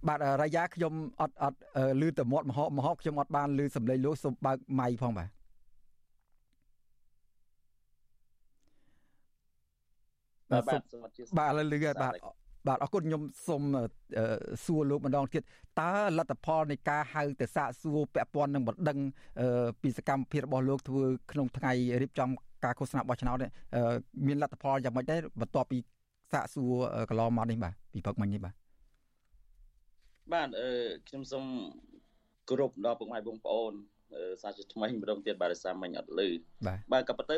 [0.08, 1.58] បាទរាយាខ្ញុំអត់អត់
[2.02, 5.30] លឺតមាត់មហោមហោខ្ញុំអត់បានលឺសំឡេងលោកសូមបើកម៉ៃផងបាទ
[10.52, 10.82] បាទ
[11.38, 12.14] បាទឥឡូវលឺបាទ
[12.68, 13.62] បាទអរគុណខ្ញុំសូម
[14.66, 15.44] សួរលោកម្ដងទៀត
[15.82, 18.98] តើលទ្ធផលនៃការហៅទៅសាកសួរពាក់ព័ន្ធនឹងបណ្ដឹង
[19.82, 22.30] ពីសកម្មភាពរបស់លោកធ្វើក្នុងថ្ងៃរៀបចំ
[22.64, 23.38] ការឃោសនាបោះឆ្នោត
[24.28, 25.78] មានលទ្ធផលយ៉ាងម៉េចដែរបន្ទាប់ពី
[26.32, 26.74] សាកសួរ
[27.10, 28.54] កន្លងមកនេះបាទពីព្រឹកមិញនេះបាទ
[30.34, 30.70] បាទអឺ
[31.08, 31.46] ខ្ញុំសូម
[32.50, 33.74] គោរពដល់ពុកម៉ែបងប្អូន
[34.42, 36.30] សាជាថ្មីម្ដងទៀតបាទដោយសារមិញអត់លឺ
[36.92, 37.36] បាទក៏ប៉ុន្តែ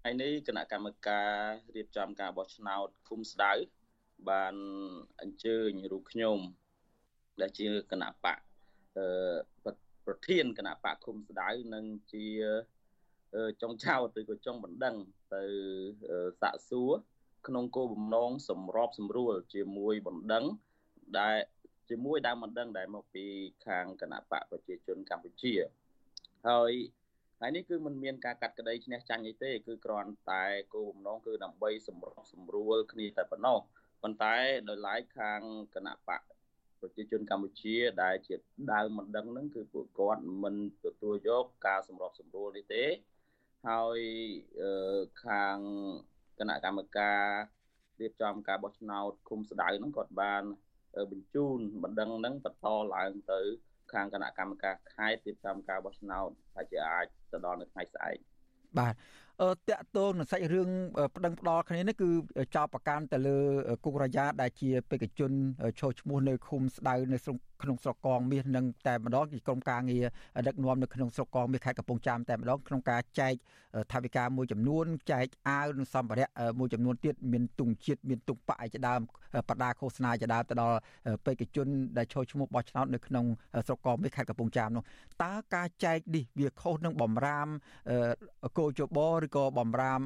[0.00, 1.30] ថ្ងៃនេះគណៈកម្មការ
[1.76, 3.52] រៀបចំការបោះឆ្នោតគុំស្ដៅ
[4.30, 4.54] បាន
[5.20, 6.38] អញ្ជើញរូបខ្ញុំ
[7.40, 8.38] ដែលជាគណៈបក
[8.96, 9.74] អឺ
[10.06, 12.26] ប្រធានគណៈបកឃុំស្ដៅនិងជា
[13.62, 14.96] ចុងចោតឬក៏ចុងបណ្ដឹង
[15.34, 15.44] ទៅ
[16.40, 16.92] សាក់សួរ
[17.46, 20.44] ក្នុងគោលបំណងសម្របសម្រួល ជាមួយបណ្ដឹង
[21.18, 21.36] ដែល
[21.90, 23.24] ជាមួយដើមបណ្ដឹងដែលមកពី
[23.66, 25.54] ខាងគណៈបកប្រជាជនកម្ពុជា
[26.48, 26.72] ហើយ
[27.40, 33.58] ហើយនេះគឺมันមានការកាត់ក្តីឈ្នះចាញ់អីទេ គឺគ្រាន់តែគោលបំណងគឺដើម្បីសម្របសម្រួលគ្នាតែប៉ុណ្ណោះ
[34.04, 34.36] ប៉ុន្តែ
[34.68, 35.40] ដោយឡែកខាង
[35.74, 36.22] គណៈបក
[36.80, 38.34] ប្រជាជនកម្ពុជាដែលជា
[38.72, 42.84] ដើមមិនដឹងហ្នឹងគឺពួកគាត់មិនទទួលយកការសម្របសម្រួលនេះទេ
[43.68, 43.98] ហើយ
[45.24, 45.56] ខាង
[46.38, 47.22] គណៈកម្មការ
[48.00, 50.42] រៀបចំការបោះឆ្នោតគុំស្ដៅហ្នឹងគាត់បាន
[51.12, 53.40] បញ្ជូនបណ្ដឹងហ្នឹងបន្តឡើងទៅ
[53.92, 58.16] ខាងគណៈកម្មការខេត្តរៀបចំការបោះឆ្នោតហើយជាអាចទៅដល់នៅថ្ងៃស្អែក
[58.78, 60.68] បាទអឺ តកតងនឹងសាច់រឿង
[61.16, 62.08] ប្តឹងផ្ដាល់គ្នានេះគឺ
[62.54, 63.36] ចោតប្រកាន់ទៅលើ
[63.84, 65.30] គុករយ៉ាដែលជាបេក្ខជន
[65.80, 70.04] ឈោឈ្មោះនៅឃុំស្ដៅនៅក្នុងស្រុកកងមាសនិងតែម្ដងជាក្រុមការងារ
[70.46, 73.34] ដឹកនាំនៅក្នុងស្រុកកងមាសខេត្តកំពង់ចាមតែម្ដងក្នុងការចែក
[73.92, 79.00] ថវិកាមួយចំនួនចែកអាវនិងសម្ភារៈមួយចំនួនទៀតមានទុងជាតិមានទុងបាក់ឯជាដើម
[79.48, 80.78] បដាឃោសនាជាដើមទៅដល់
[81.24, 81.66] បេក្ខជន
[81.98, 83.24] ដែលឈោឈ្មោះបោះឆ្នោតនៅក្នុង
[83.66, 84.82] ស្រុកកងមាសខេត្តកំពង់ចាមនោះ
[85.24, 87.48] តើការចែកនេះវាខុសនឹងបំរាម
[88.58, 90.00] កោជបឬក៏បំរាម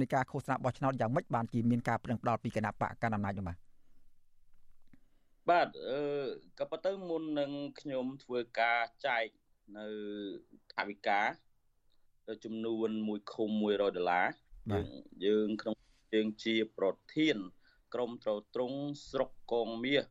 [0.00, 3.56] នៃការឃោសនាបោះឆ្នោតយ៉ាងម៉េចបានជាមានការប្រឹងផ្ដាល់ពីគណៈបកកណ្ដាលអំណាចនោះបាទ
[5.50, 6.00] បាទអឺ
[6.58, 9.26] ក៏ប៉ុន្តែមុននឹងខ្ញុំធ្វើការចែក
[9.78, 9.86] នៅ
[10.74, 11.20] ថវិកា
[12.44, 14.26] ចំនួន1ឃុំ100ដុល្លារ
[14.72, 14.88] យើង
[15.26, 15.76] យើងក្នុង
[16.14, 17.36] យើងជាប្រធាន
[17.94, 18.78] ក្រុមត្រត្រង់
[19.10, 20.04] ស្រុកកងមាស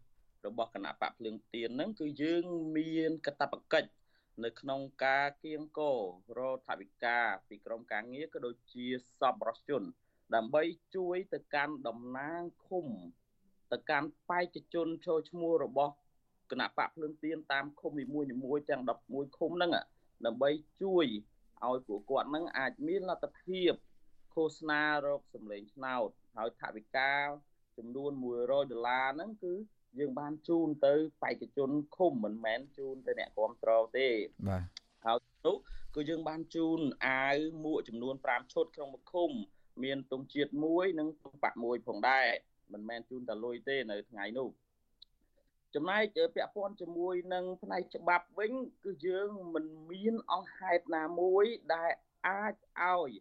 [0.46, 2.46] របស់គណៈបកភ្លើងទៀនហ្នឹងគឺយើង
[2.78, 3.89] មានកតបកិច្ច
[4.43, 5.82] នៅក្នុងការគៀងក
[6.38, 8.88] រថវិកាពីក្រមការងារក៏ដូចជា
[9.19, 9.84] សពរជន
[10.36, 10.63] ដើម្បី
[10.96, 12.88] ជួយទៅកាន់តំណាងឃុំ
[13.73, 15.93] ទៅកាន់បេក្ខជនចូលឈ្មោះរបស់
[16.51, 19.71] គណៈបកភ្លើងទៀនតាមឃុំនីមួយៗទាំង11ឃុំហ្នឹង
[20.25, 20.49] ដើម្បី
[20.81, 21.05] ជួយ
[21.65, 23.71] ឲ្យពួកគាត់ហ្នឹងអាចមានលទ្ធភាព
[24.33, 27.13] ឃោសនារោគសម្លេងឆ្នោតហើយថវិកា
[27.77, 29.53] ចំនួន100ដុល្លារហ្នឹងគឺ
[29.99, 34.07] យើងបានជូនទៅបេក្ខជនឃុំមិនមែនជូនទៅអ្នកគ្រប់គ្រងទេ
[34.49, 34.63] បាទ
[35.05, 35.55] ហើយនោះ
[35.95, 39.31] គឺយើងបានជូនអាវមួកចំនួន5ឈុតក្នុងមួយឃុំ
[39.83, 42.27] មានទង់ជាតិមួយនិងទង់បាក់មួយផងដែរ
[42.71, 44.49] មិនមែនជូនតែលុយទេនៅថ្ងៃនោះ
[45.76, 51.91] ចំណែកពាក់ព័ន្ធជាមួយនឹងផ្នែកច្បាប់វិញ គឺយើងមិនមានអង្គហេតុណាមួយដែល
[52.28, 53.12] អាចឲ្យ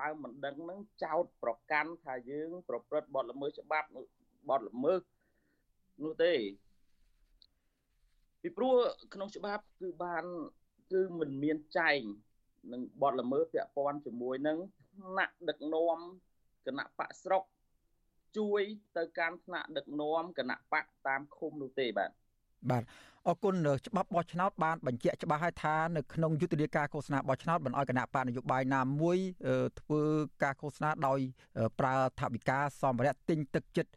[0.00, 3.88] ដើមមិនដឹងនឹងចោតប្រកាន់ថាយើង ប្រព្រឹត្តបទល្មើសច្បាប់
[4.48, 5.00] បទល្មើស
[6.04, 6.34] នោះទេ
[8.42, 8.74] ពីព្រោះ
[9.14, 10.24] ក្នុងច្បាប់គឺបាន
[10.92, 12.00] គឺមិនមានចែង
[12.72, 14.58] នឹងបទល្មើសពាក់ព័ន្ធជាមួយនឹង
[14.94, 15.98] ថ្នាក់ដឹកនាំ
[16.66, 17.42] គណៈបកស្រុក
[18.36, 18.62] ជួយ
[18.96, 22.10] ទៅកាន់ថ្នាក់ដឹកនាំគណៈបកតាមឃុំនោះទេបាទ
[22.70, 22.82] បាទ
[23.26, 23.54] អរគុណ
[23.86, 29.18] ច្បាប់បោះឆ្នោតបានបញ្ជាក់ច្បាស់ហើយថានៅក្នុងយុទ្ធនាការឃោសនាបោះឆ្នោតមិនអោយគណៈបកនយោបាយណាមួយ
[29.80, 30.02] ធ្វើ
[30.42, 31.18] ការឃោសនាដោយ
[31.78, 33.90] ប្រើថវិកាសម្ភារៈទិញទឹកចិត្ត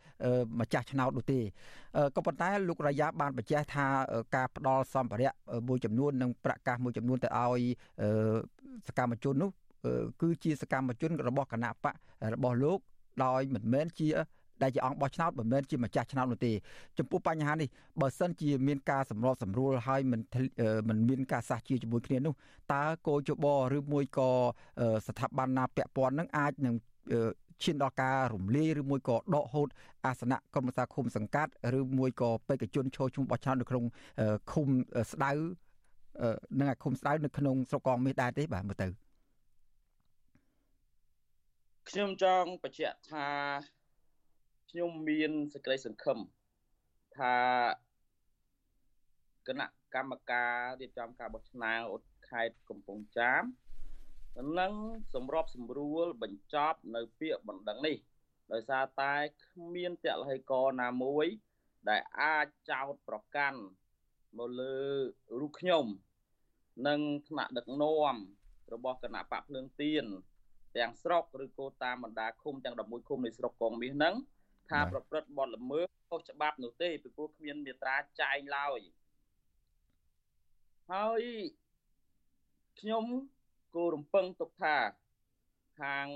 [0.59, 1.39] ម្ចាស់ឆ្នោតនោះទេ
[2.15, 3.85] ក៏ប៉ុន្តែលោករយ៉ាបានបញ្ជាក់ថា
[4.35, 5.33] ការផ្ដល់សម្ភារៈ
[5.67, 7.61] មួយចំនួននិងប្រកាសមួយចំនួនទៅឲ្យ
[8.87, 9.51] សកម្មជននោះ
[10.21, 11.93] គឺជាសកម្មជនរបស់គណៈបក
[12.35, 12.79] របស់លោក
[13.23, 14.07] ដោយមិនមែនជា
[14.63, 16.51] ដែលជាអង្គបោះឆ្នោតមិនមែនជាម្ចាស់ឆ្នោតនោះទេ
[16.97, 17.69] ចំពោះបញ្ហានេះ
[18.01, 20.21] បើសិនជាមានការសម្របសម្រួលហើយមិន
[20.89, 22.33] មិនមានការសះជាជាមួយគ្នានោះ
[22.73, 23.45] តើគោជប
[23.77, 24.29] ឬមួយក៏
[25.07, 26.75] ស្ថាប័នណាពាក់ព័ន្ធនឹងអាចនឹង
[27.63, 29.67] ឈានដល់ការរំលាយឬមួយក៏ដកហូត
[30.05, 33.83] អាសនៈក្រុមប្រឹក្សាឃុំសង្កាត់ឬមួយក៏បេក្ខជនចូលឈ្មោះបោះឆ្នោតនៅក្នុង
[34.51, 34.67] ឃុំ
[35.11, 35.31] ស្ដៅ
[36.59, 39.00] និងឃុំស្ដៅនៅក្នុងស្រុកកងមាសដែរទេបាទមើលទៅ
[41.93, 43.29] ខ្ញុំចង់បញ្ជាក់ថា
[44.69, 46.19] ខ្ញុំមានសេចក្តីសង្ឃឹម
[47.17, 47.35] ថា
[49.47, 51.99] គណៈកម្មការរៀបចំការបោះឆ្នោត
[52.29, 53.43] ខេត្តកំពង់ចាម
[54.59, 54.73] នឹង
[55.13, 57.97] សម្របសម្រួលបញ្ចប់នៅពាក្យបណ្ដឹងនេះ
[58.51, 59.13] ដោយសារតែ
[59.45, 61.25] គ្មានតលហិកណាមួយ
[61.89, 63.59] ដែលអាចចោទប្រកាន់
[64.37, 64.79] មកលើ
[65.39, 65.85] រូបខ្ញុំ
[66.87, 66.99] និង
[67.29, 68.15] ថ្នាក់ដឹកនាំ
[68.73, 70.05] របស់គណៈបកភ្លើងទៀន
[70.77, 74.15] ទាំងស្រុកឬក៏តាមបណ្ដាឃុំទាំង11ឃុំនៃស្រុកកងមាសហ្នឹង
[74.69, 78.79] ថាប្រព្រឹត្តបទល្មើសខុសច្បាប់នោះទេពីព្រោះគ្មានមាត្រាចែងឡើយ
[80.91, 81.23] ហើយ
[82.79, 83.05] ខ្ញុំ
[83.75, 84.75] គោរំពឹងទុកថា
[85.81, 86.07] ខាង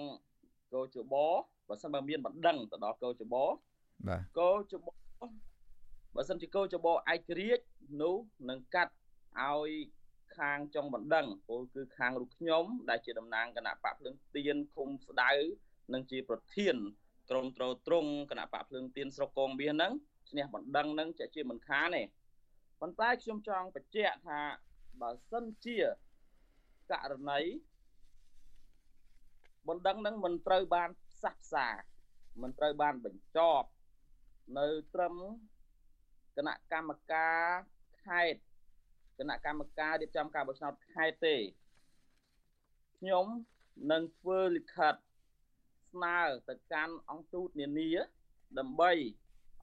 [0.74, 1.14] កោជប
[1.68, 3.36] បើសិនបើមានបណ្ដឹងទៅដល់កោជប
[4.08, 4.88] បាទកោជប
[6.16, 6.92] បើសិនជាកោជបឯ
[7.30, 7.64] ករាជ្យ
[8.02, 8.16] នោះ
[8.50, 8.94] នឹងកាត់
[9.42, 9.72] ឲ្យ
[10.38, 15.32] ខាងចុងបណ្ដឹងពលគឺខាងរូបខ្ញុំដែលជាតំណាងគណៈបកភ្លឹងទៀនឃុំស្ដៅ
[15.94, 16.76] និងជាប្រធាន
[17.30, 19.92] ក្រមត្រត្រង់គណៈបកភ្លើងទៀនស្រុកកងមាសហ្នឹង
[20.30, 22.04] ឈ្នះបណ្ដឹងហ្នឹងជាជាមិនខានទេ
[22.82, 24.40] ប៉ុន្តែខ្ញុំចង់បញ្ជាក់ថា
[25.02, 25.78] បើសិនជា
[26.92, 27.42] ករណី
[29.68, 31.68] បណ្ដឹងហ្នឹងមិនត្រូវបានផ្សះផ្សា
[32.42, 33.68] មិនត្រូវបានបញ្ចប់
[34.58, 35.16] នៅត្រឹម
[36.38, 37.42] គណៈកម្មការ
[38.06, 38.42] ខេត្ត
[39.20, 41.36] គណៈកម្មការរៀបចំការបោះឆ្នោតខេត្តទេ
[42.98, 43.26] ខ្ញុំ
[43.92, 44.96] នឹងធ្វើលិខិត
[45.92, 47.90] ស្នើទៅកាន់អង្គទូតនានា
[48.60, 48.92] ដើម្បី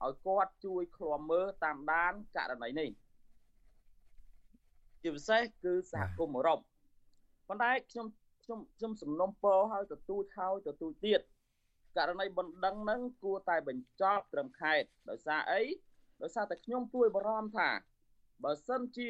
[0.03, 2.89] ឲ្យគាត់ជួយឃ្លាំមើលតាមដានករណីនេះ
[5.01, 6.59] ជាពិសេសគឺសហគមន៍អឺរ៉ុប
[7.47, 8.07] ប៉ុន្តែខ្ញុំ
[8.43, 11.21] ខ្ញុំខ្ញុំសំណុំពរឲ្យទទូចហើយទទូចទៀត
[11.97, 15.61] ករណីបណ្ដឹងហ្នឹងគួរតែបញ្ចប់ត្រឹមខេត្តដោយសារអី
[16.21, 17.69] ដោយសារតែខ្ញុំទួយបារម្ភថា
[18.43, 19.09] បើសិនជា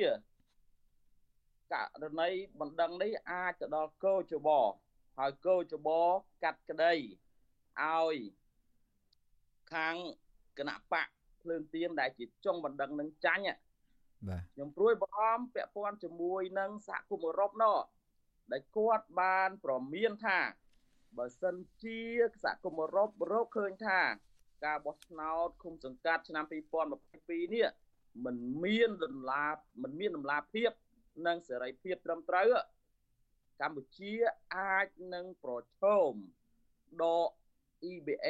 [1.72, 1.74] ក
[2.04, 4.50] រណីបណ្ដឹងនេះអាចទៅដល់កោជប
[5.20, 5.90] ហើយកោចប
[6.44, 6.94] កាត់ក្តី
[7.82, 8.16] ឲ្យ
[9.74, 9.96] ខាង
[10.58, 11.08] គណៈបក
[11.42, 13.44] ភ្លើងទៀនដែលជាចុងបណ្ដឹងនឹងចាញ់
[14.28, 17.78] បាទខ្ញុំព្រួយបារម្ភពាក់ព័ន្ធជាមួយនឹងសហគមន៍អឺរ៉ុបណោះ
[18.52, 20.40] ដែលគាត់បានប្រមានថា
[21.18, 22.00] បើសិនជា
[22.44, 24.00] សហគមន៍អឺរ៉ុបរកឃើញថា
[24.66, 27.68] ការបោះឆ្នោតឃុំសង្កាត់ឆ្នាំ2022នេះ
[28.26, 30.72] មិនមានដំណាលមិនមានដំណាលភាព
[31.28, 32.48] និងសេរីភាពត្រឹមត្រូវ
[33.62, 34.14] កម្ពុជា
[34.56, 36.14] អាចនឹងប្រឈម
[37.02, 37.30] ដក
[37.92, 38.28] EBA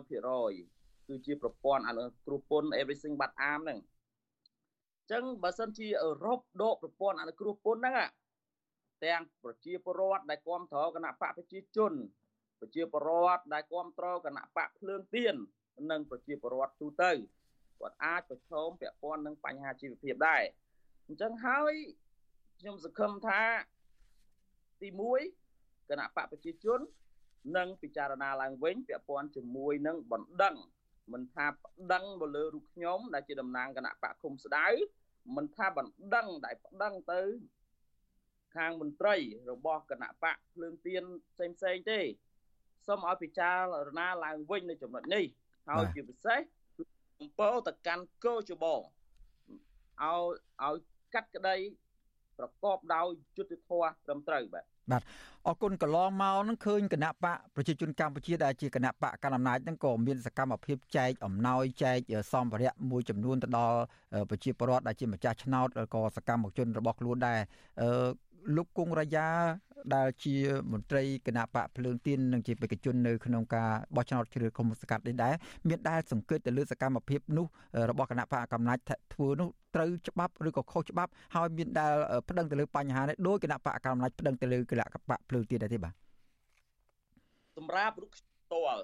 [0.00, 8.08] 100%គឺជាប្រព័ន្ធអនុគ្រោះពន្ធ everything but arm ហ្នឹងអញ្ចឹងបើសិនជាអឺរ៉ុបដកប្រព័ន្ធអនុគ្រោះពន្ធហ្នឹង
[9.04, 11.92] ទាំងប្រជាពលរដ្ឋដែលគ្រប់គ្រងគណៈបកប្រជាជន
[12.60, 15.34] ប្រជាពលរដ្ឋដែលគ្រប់គ្រងគណៈបកភ្លើងទៀន
[15.90, 17.12] និងប្រជាពលរដ្ឋទូទៅ
[17.80, 20.42] គាត់អាចប្រឈមពាក់ព័ន្ធនឹងបញ្ហាជីវភាពដែរ
[21.08, 21.72] អញ្ចឹងហើយ
[22.60, 23.42] ខ្ញុំសង្ឃឹមថា
[24.82, 24.88] ទី
[25.38, 26.80] 1គណៈបកប្រជាជន
[27.56, 30.56] នឹងពិចារណាឡើងវិញពាក់ព័ន្ធជាមួយនឹងបណ្ដឹង
[31.12, 34.66] មិនថាបណ្ដឹងមកលើរូបខ្ញុំដែលជាតំណាងគណៈបកគុំស្ដៅ
[35.36, 37.22] មិនថាបណ្ដឹងដែលបណ្ដឹងទៅ
[38.56, 39.16] ខាងមន្ត្រី
[39.50, 42.00] របស់គណៈបកភ្លើងទៀនផ្សេងផ្សេងទេ
[42.86, 43.50] សូមឲ្យពិចា
[43.86, 45.24] រណាឡើងវិញនៅចំណុចនេះ
[45.68, 46.40] ហើយជាពិសេស
[47.20, 48.82] អំពើទៅកាន់កោជបឲ្យ
[50.64, 50.76] ឲ្យ
[51.14, 51.56] កាត់ក្តី
[52.38, 55.02] ប្រកបដោយយុត្តិធម៌ត្រឹមត្រូវបាទបាទ
[55.46, 61.98] អរគុណកន្លងមកនឹងឃើញគណៈបកប្រជាជនកម្ពុជាដែលជាគណៈបកកណ្ដាលអំណាចហ្នឹងក៏មានសកម្មភាពចែកអំណោយចែក
[62.32, 63.78] សម្ភារៈមួយចំនួនទៅដល់
[64.30, 67.38] ប្រជាពលរដ្ឋដែលជាម្ចាស់ឆ្នោតក៏សកម្មជនរបស់ខ្លួនដែរ
[68.56, 69.28] លោកគង់រាយា
[69.94, 70.34] ដែលជា
[70.72, 75.34] មន្ត្រីគណៈបកភ្លើងទៀននិងជាបេក្ខជននៅក្នុងការបោះឆ្នោតជ្រើសគុំសង្កាត់នេះដែរ
[75.68, 77.46] មានដែលសង្កេតទៅលើសកម្មភាពនោះ
[77.90, 78.82] របស់គណៈបកកំណាច់
[79.14, 81.94] ធ្វើនោះត្រូវច្បាប់ឬក៏ខុសច្បាប់ហើយមានដែល
[82.28, 85.94] ប្តឹងទៅលើបញ្ហានេះដោយគណៈបកកំណាច់ប្តឹងទៅលើគណៈបកភ្លើងទៀនដែរទេបាទ
[87.56, 88.82] សម្រាប់រូបផ្ទាល់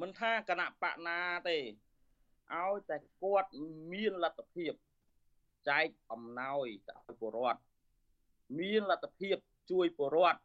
[0.00, 1.18] មិនថាគណៈបកណា
[1.48, 3.50] ទេឲ្យតែគាត់
[3.92, 4.72] មានលទ្ធភាព
[5.68, 7.60] ចែកអំណោយទៅឲ្យពលរដ្ឋ
[8.58, 9.36] មានលទ្ធភាព
[9.70, 10.40] ជួយពលរដ្ឋ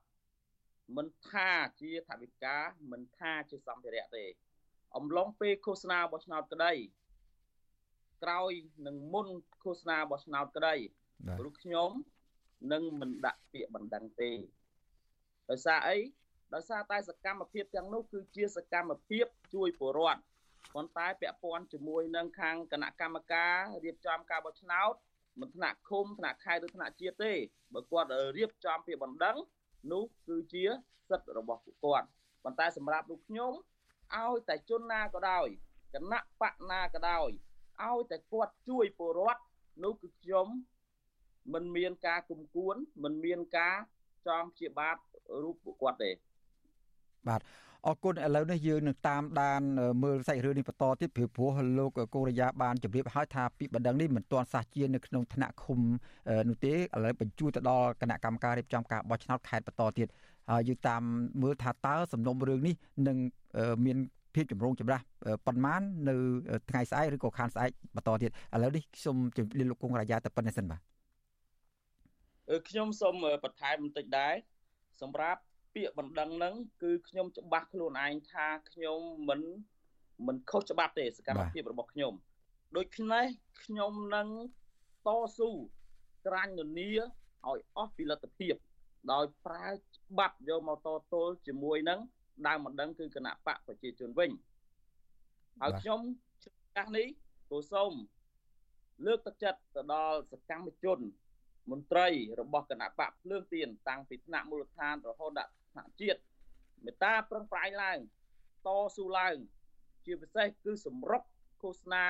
[0.97, 1.49] មិនថា
[1.81, 2.57] ជាថវិកា
[2.91, 4.25] មិនថាជាសម្ភារៈទេ
[4.95, 6.73] អំឡុងពេលឃោសនាបោះឆ្នោតក្តី
[8.23, 8.51] ក្រោយ
[8.87, 9.27] នឹងមុន
[9.63, 10.75] ឃោសនាបោះឆ្នោតក្តី
[11.39, 11.91] ព្រោះខ្ញុំ
[12.71, 14.31] នឹងមិនដាក់ពាក្យបណ្ដឹងទេ
[15.49, 15.97] ដោយសារអី
[16.53, 20.21] ដោយសារតែសកម្មភាពទាំងនោះគឺជាសកម្មភាពជួយពលរដ្ឋ
[20.73, 24.93] ប៉ុន្តែពាក់ព័ន្ធជាមួយនឹងខាងគណៈកម្មការរៀបចំការបោះឆ្នោត
[25.39, 27.33] មិនថ្នាក់ឃុំថ្នាក់ខេត្តឬថ្នាក់ជាតិទេ
[27.73, 29.37] បើគាត់រៀបចំពាក្យបណ្ដឹង
[29.91, 30.63] នោះគឺជា
[31.09, 32.07] សិទ្ធិរបស់ពួកគាត់
[32.43, 33.53] ប៉ុន្តែសម្រាប់លោកខ្ញុំ
[34.15, 35.47] ឲ្យតែជនណាក៏ដោយ
[35.93, 37.29] គណៈបកណាក៏ដោយ
[37.83, 39.41] ឲ្យតែគាត់ជួយពលរដ្ឋ
[39.83, 40.47] នោះគឺខ្ញុំ
[41.53, 43.75] មិនមានការគុំគួនមិនមានការ
[44.27, 44.95] ចងព្យាបាទ
[45.43, 46.11] រូបពួកគាត់ទេ
[47.27, 47.41] បាទ
[47.87, 49.61] អរគុណឥឡូវនេះយើងនឹងតាមដាន
[50.03, 55.79] មើលសាច់រឿងនេះបន្តទៀតព្រោះព្រោះលោកកូរ៉េយ៉ាបានជម្រាបឲ្យថាពីបណ្ដឹងនេះមិនទាន់សះជានៅក្នុងថ្នាក់ឃុំ
[56.49, 60.07] នោះទេឥឡូវបញ្ជូនទៅដល់គណៈកម្មការរៀបចំការបោះឆ្នោតខេត្តបន្តទៀត
[60.51, 61.01] ហើយយើងតាម
[61.41, 62.75] មើលថាតើសំណុំរឿងនេះ
[63.07, 63.17] នឹង
[63.85, 63.97] មាន
[64.35, 65.01] ភាពចម្រូងចម្រាស
[65.45, 66.15] ប៉ុន្មាននៅ
[66.69, 70.81] ថ្ងៃស្អែកឬក៏ខានស្អែកបន្តទៀតឥឡូវនេះខ្ញុំជម្រាបលោកកុងរាយាតែប៉ុណ្្នេះសិនបាទ
[72.69, 74.33] ខ្ញុំសូមបន្ថែមបន្តិចដែរ
[75.01, 75.41] សម្រាប់
[75.75, 79.41] ពាក្យបណ្ដឹងហ្នឹងគឺខ្ញុំច្បាស់ខ្លួនឯងថាខ្ញុំមិន
[80.27, 82.13] មិនខុសច្បាប់ទេសកម្មភាពរបស់ខ្ញុំ
[82.77, 83.25] ដូច្នេះ
[83.63, 84.27] ខ្ញុំនឹង
[85.07, 85.49] តស៊ូ
[86.25, 88.55] ក្រាញ់ននីឲ្យអស់ពីលទ្ធភាព
[89.11, 91.99] ដោយប្រើច្បាប់យកមកតទល់ជាមួយនឹង
[92.47, 94.31] ដើមបណ្ដឹងគឺគណៈបកប្រជាជនវិញ
[95.61, 95.99] ហើយខ្ញុំ
[96.75, 97.07] ចាស់នេះ
[97.51, 97.93] ក៏សូម
[99.05, 100.99] លើកទឹកចិត្តទៅដល់សកម្មជន
[101.71, 102.07] មន្ត្រី
[102.39, 106.19] របស់គណៈបកភ្លើងទៀនតាំងពីថ្នាក់មូលដ្ឋានរហូតដល់ ថ្នាក់ជាតិ
[106.85, 107.97] មេត្តាប្រឹងប្រែងឡើង
[108.67, 109.35] តស៊ូឡើង
[110.05, 111.21] ជាពិសេសគឺសម្រុក
[111.61, 112.05] ឃោសនា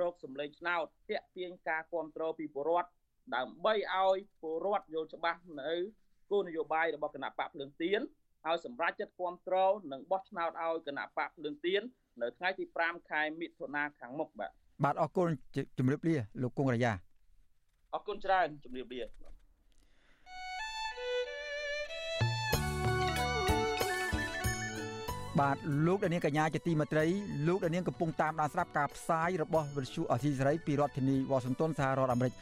[0.00, 2.90] រោគសម្លេងឆ្នោតតាក់ទាញការគ្រប់គ្រងពីពលរដ្ឋ
[3.36, 5.72] ដើម្បីឲ្យពលរដ្ឋយល់ច្បាស់នៅ
[6.30, 8.00] គោលនយោបាយរបស់គណៈបកភ្លើងទៀន
[8.44, 11.82] ហើយសម្រាប់ចិត្តគ្រប់គ្រងនិងបោះឆ្នោតឲ្យគណៈបកភ្លើងទៀន
[12.22, 14.50] នៅថ្ងៃទី5ខែមិថុនាខាងមុខបាទ
[14.84, 15.28] បាទអរគុណ
[15.78, 16.92] ជំរាបលាលោកគង់រាយា
[17.94, 19.02] អរគុណច្រើនជំរាបលា
[25.40, 27.06] បាទលោកដានៀងកញ្ញាជាទីមេត្រី
[27.46, 32.32] លោកដានៀងកំពុងតាមដានស្ដាប់ការផ្សាយរបស់វិទ្យុអស៊ីសេរីពីរដ្ឋធានីវ៉ាស៊ីនតោនសហរដ្ឋអាមេរិក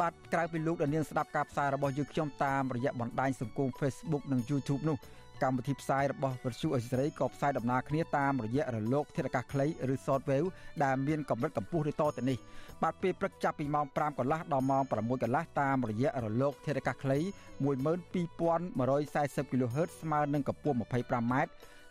[0.00, 4.96] បាទក្រៅពីលោកដានៀងស្ដាប់ការផ្សាយរបស់យើងខ្ញុំតាមរយៈបណ្ដាញសង្គម Facebook និង YouTube នោះ
[5.42, 10.48] កម្មវិធីផ្សាយរបស់វិទ្យុអេស៊ីសរ៉ៃក៏ផ្សាយដំណើរគ្នាតាមរយៈរលកធាតុអាកាសខ្លីឬ Shortwave
[10.84, 12.38] ដែលមានកម្រិតកម្ពស់ឬតទៅនេះ
[12.82, 17.18] បាទពេលព្រឹកចាប់ពីម៉ោង5កន្លះដល់ម៉ោង6កន្លះតាមរយៈរលកធាតុអាកាសខ្លី
[17.64, 21.34] 12140 kHz ស្មើនឹងកម្ពស់ 25m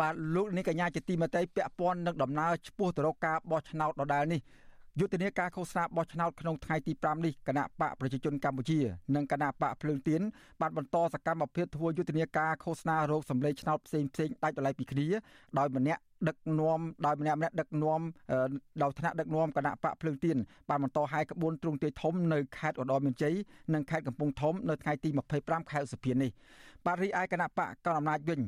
[0.00, 4.40] បាទលោកនេះកញ្ញាជាទីមេត្រីពាក់ព័ន្ធនឹងដំណើរឆ្ពោះទៅរកការបោះឆ្នោតដដែលនេះ
[5.00, 8.78] យុទ្ធនាការឃោសនាបោះឆ្នោតក្នុងថ្ងៃទី5នេះគណៈបកប្រជាជនកម្ពុជា
[9.14, 10.20] និងគណៈបកភ្លើងទៀន
[10.60, 15.06] បានបន្តសកម្មភាពធ្វើយុទ្ធនាការឃោសនារោគសម្លេងឆ្នោតផ្សេងផ្សេងដាច់ដライពីគ្នា
[15.58, 18.00] ដោយម្នាក់ដឹកនាំដោយម្នាក់ម្នាក់ដឹកនាំ
[18.82, 20.36] ដោយថ្នាក់ដឹកនាំគណៈបកភ្លើងទៀន
[20.68, 23.34] បានបន្តហាយក្បួនទ្រង់ទ្រាយធំនៅខេត្តឧត្តរមានជ័យ
[23.74, 25.08] និងខេត្តកំពង់ធំនៅថ្ងៃទី
[25.40, 26.30] 25ខែឧសភានេះ
[26.86, 28.40] បាទរីឯគណៈបកកណ្ដាលអំណាចវិញ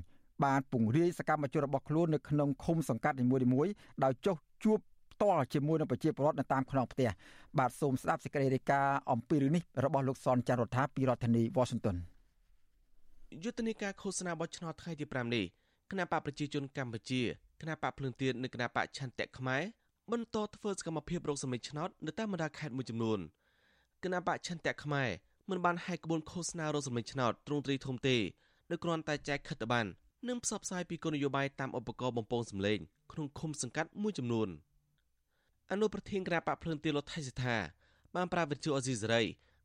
[0.45, 3.73] បានពង្រាយសកម្មជនរបស់ខ្លួននៅក្នុងឃុំសង្កាត់នីមួយៗ
[4.05, 4.79] ដោយចុះជួប
[5.13, 7.09] ផ្ទាល់ជាមួយនឹងប្រជាពលរដ្ឋនៅតាមខ្នងផ្ទះ
[7.59, 11.97] បាទសូមស្ដាប់សេចក្តីរាយការណ៍អំពីរឿងនេះរបស់លោកសនចាន់រដ្ឋាពីរដ្ឋធានី Washington
[13.43, 15.45] យុទ្ធនាការឃោសនាបោះឆ្នោតថ្ងៃទី5នេះ
[15.91, 17.23] គណៈបកប្រជាជនកម្ពុជា
[17.61, 19.63] គណៈបកភ្លើងទៀននិងគណៈបកឆន្ទៈខ្មែរ
[20.13, 23.19] បន្តធ្វើសកម្មភាពរកសម្លេងឆ្នោតនៅតាមបណ្ដាខេត្តមួយចំនួន
[24.05, 25.09] គណៈបកឆន្ទៈខ្មែរ
[25.51, 28.17] មិនបានហែកក្បួនឃោសនារកសម្លេងឆ្នោតទ្រង់ទ្រីធំទេ
[28.71, 29.89] ដោយគ្រាន់តែចែកខិត្តប័ណ្ណ
[30.29, 32.79] និងផ្សព្វផ្សាយពីគោលនយោបាយតាមឧបករណ៍បំពងសម្លេង
[33.13, 34.49] ក្នុងឃុំសង្កាត់មួយចំនួន
[35.71, 37.57] អនុប្រធានគណៈបកភ្លើងទៀនលោកថៃសិដ្ឋា
[38.15, 39.23] បានប្រាវិទ្យុអេស៊ីសេរី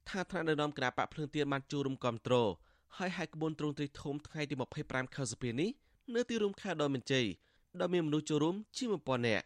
[0.10, 2.50] ថាថ្នាក់ដឹកនាំគណៈបកភ្លើងទៀនបានចូលរួមគ្រប់គ្រង
[2.98, 5.70] ហើយហែកក្បួនទ្រង់ទ្រីធំថ្ងៃទី25ខែសីហានេះ
[6.16, 7.26] នៅទីរួមខេត្តដ៏មានជ័យ
[7.80, 9.46] ដែលមានមនុស្សចូលរួមជាង1000នាក់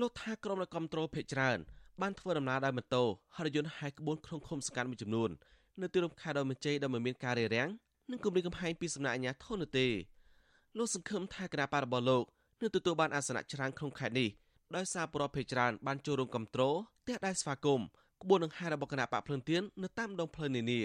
[0.00, 1.58] លោកថាក្រុមអ្នកគ្រប់គ្រងភេកច្រើន
[2.00, 3.04] បានធ្វើដំណើរដោយម៉ូតូ
[3.36, 5.30] ហើយរថយន្តហែកក្បួនក្នុងឃុំសង្កាត់មួយចំនួន
[5.80, 7.68] នៅទីរួមខេត្តដ៏មានជ័យដែលមិនមានការរារាំង
[8.10, 9.86] និងគម្រាមកំហែងពីសំណាក់អាជ្ញាធរនោះទេ
[10.78, 12.24] លោកសង្ឃឹមថាគណៈបករបស់លោក
[12.60, 14.28] នឹងទទួលបានអាសនៈច្រើនក្នុងខេត្តនេះ
[14.76, 17.86] ដោយសារប្រពភេច្រើនបានចូលរួមគ្រប់គ្រងទះដែរស្វាគមន៍
[18.22, 20.80] ក្បួនដង្ហែរបស់គណៈបកភ្លឹងទៀននៅតាមដងផ្លូវនានា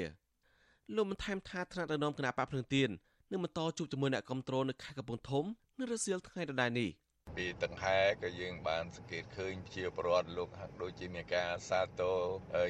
[0.95, 2.89] លោកបានថែមថាថ្នាក់ដឹកនាំគណៈបកភ្លឹងទៀន
[3.32, 5.43] នឹងបន្តជួបជាមួយអ្នកគ្រប់គ្រងនៅខេត្តកំពង់ធំ
[5.80, 6.89] នៅរសៀលថ្ងៃដដែលនេះ
[7.35, 12.17] ពីតង្ហែក៏យើងបានសង្កេតឃើញជាប្រវត្តិលោកហាក់ដូចជាមានការសាទរ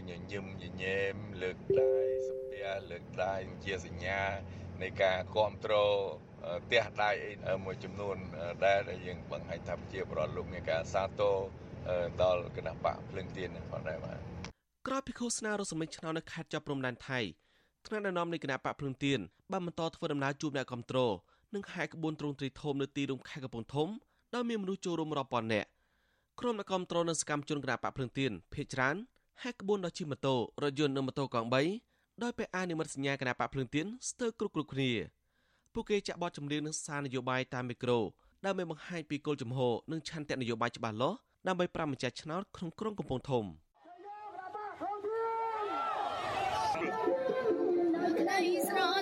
[0.10, 1.94] ញញឹមញញែមលើកដៃ
[2.28, 4.22] សំពះលើកដៃជាសញ្ញា
[4.82, 5.98] នៃការគ្រប់គ្រង
[6.66, 7.12] ផ្ទះដៃ
[7.48, 8.18] អីមួយចំនួន
[8.66, 11.36] ដែលយើងបង្ហាញថាជាប្រវត្តិលោកមានការសាទរ
[12.24, 14.18] ដល់គណៈបកភ្លឹងទៀនផងដែរបាទ
[14.88, 17.20] ក្រោយពីឃោសនារសម្លេងឆ្នោតនៅខេត្តចាប់ព្រំដែនថៃ
[17.86, 19.20] ថ្នាក់ដឹកនាំនៃគណៈបកភ្លឹងទៀន
[19.52, 21.14] បានបន្តធ្វើដំណើរជួបអ្នកគ្រប់គ្រង
[21.56, 23.90] និងហែកក្បួនទ្រង់ទ្រីធំនៅទីរួមខេត្តកំពង់ធំ
[24.34, 25.68] ដោយមានមនុស្សចូលរួមរាប់ពាន់នាក់
[26.40, 28.96] ក្រុមអ្នកគ្រប់គ្រងនិងសកម្មជនគណៈបកភ្លឹងទៀនភេកច្រើន
[29.42, 31.48] ហែកក្បួនដោយជិះម៉ូតូរថយន្តនិងម៉ូតូកង់
[31.86, 34.92] 3ដោយពាក់អាវនិមិត្តសញ្ញាគណៈបកភ្លឹងទៀនស្ទើរគ្រប់គ្រប់គ្នា
[35.74, 38.00] ពួកគេចាក់បទចម្រៀងនិងសារនយោបាយតាមមីក្រូ
[38.46, 43.46] ដើម្បីបង្ហាញពីគោលជំហរនិងឆន្ទៈនយោបាយច្បាស់លាស់ដើម្បីប្រាំម្ចាស់ឆ្នោតក្នុងក្រុងកំពង់ធំ
[48.20, 48.97] ក្តីស្រ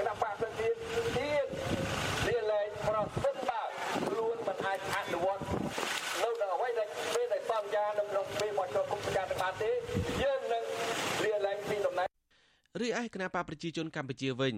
[0.00, 0.74] គណៈបកសង្ឃាន
[1.16, 1.46] ទៀត
[2.28, 3.62] លាលែងប្រសិនបើ
[4.06, 5.42] ខ្លួនមិនអាចអនុវត្ត
[6.22, 9.70] នៅដល់អ្វីដែលពេលដែលសន្យានៅក្នុងពេលមកចូលគុំប្រកាសបានទេ
[10.22, 10.64] យើងនឹង
[11.24, 12.08] លាលែងពីតំណែង
[12.80, 14.54] រីឯគណៈបកប្រជាជនកម្ពុជាវិញ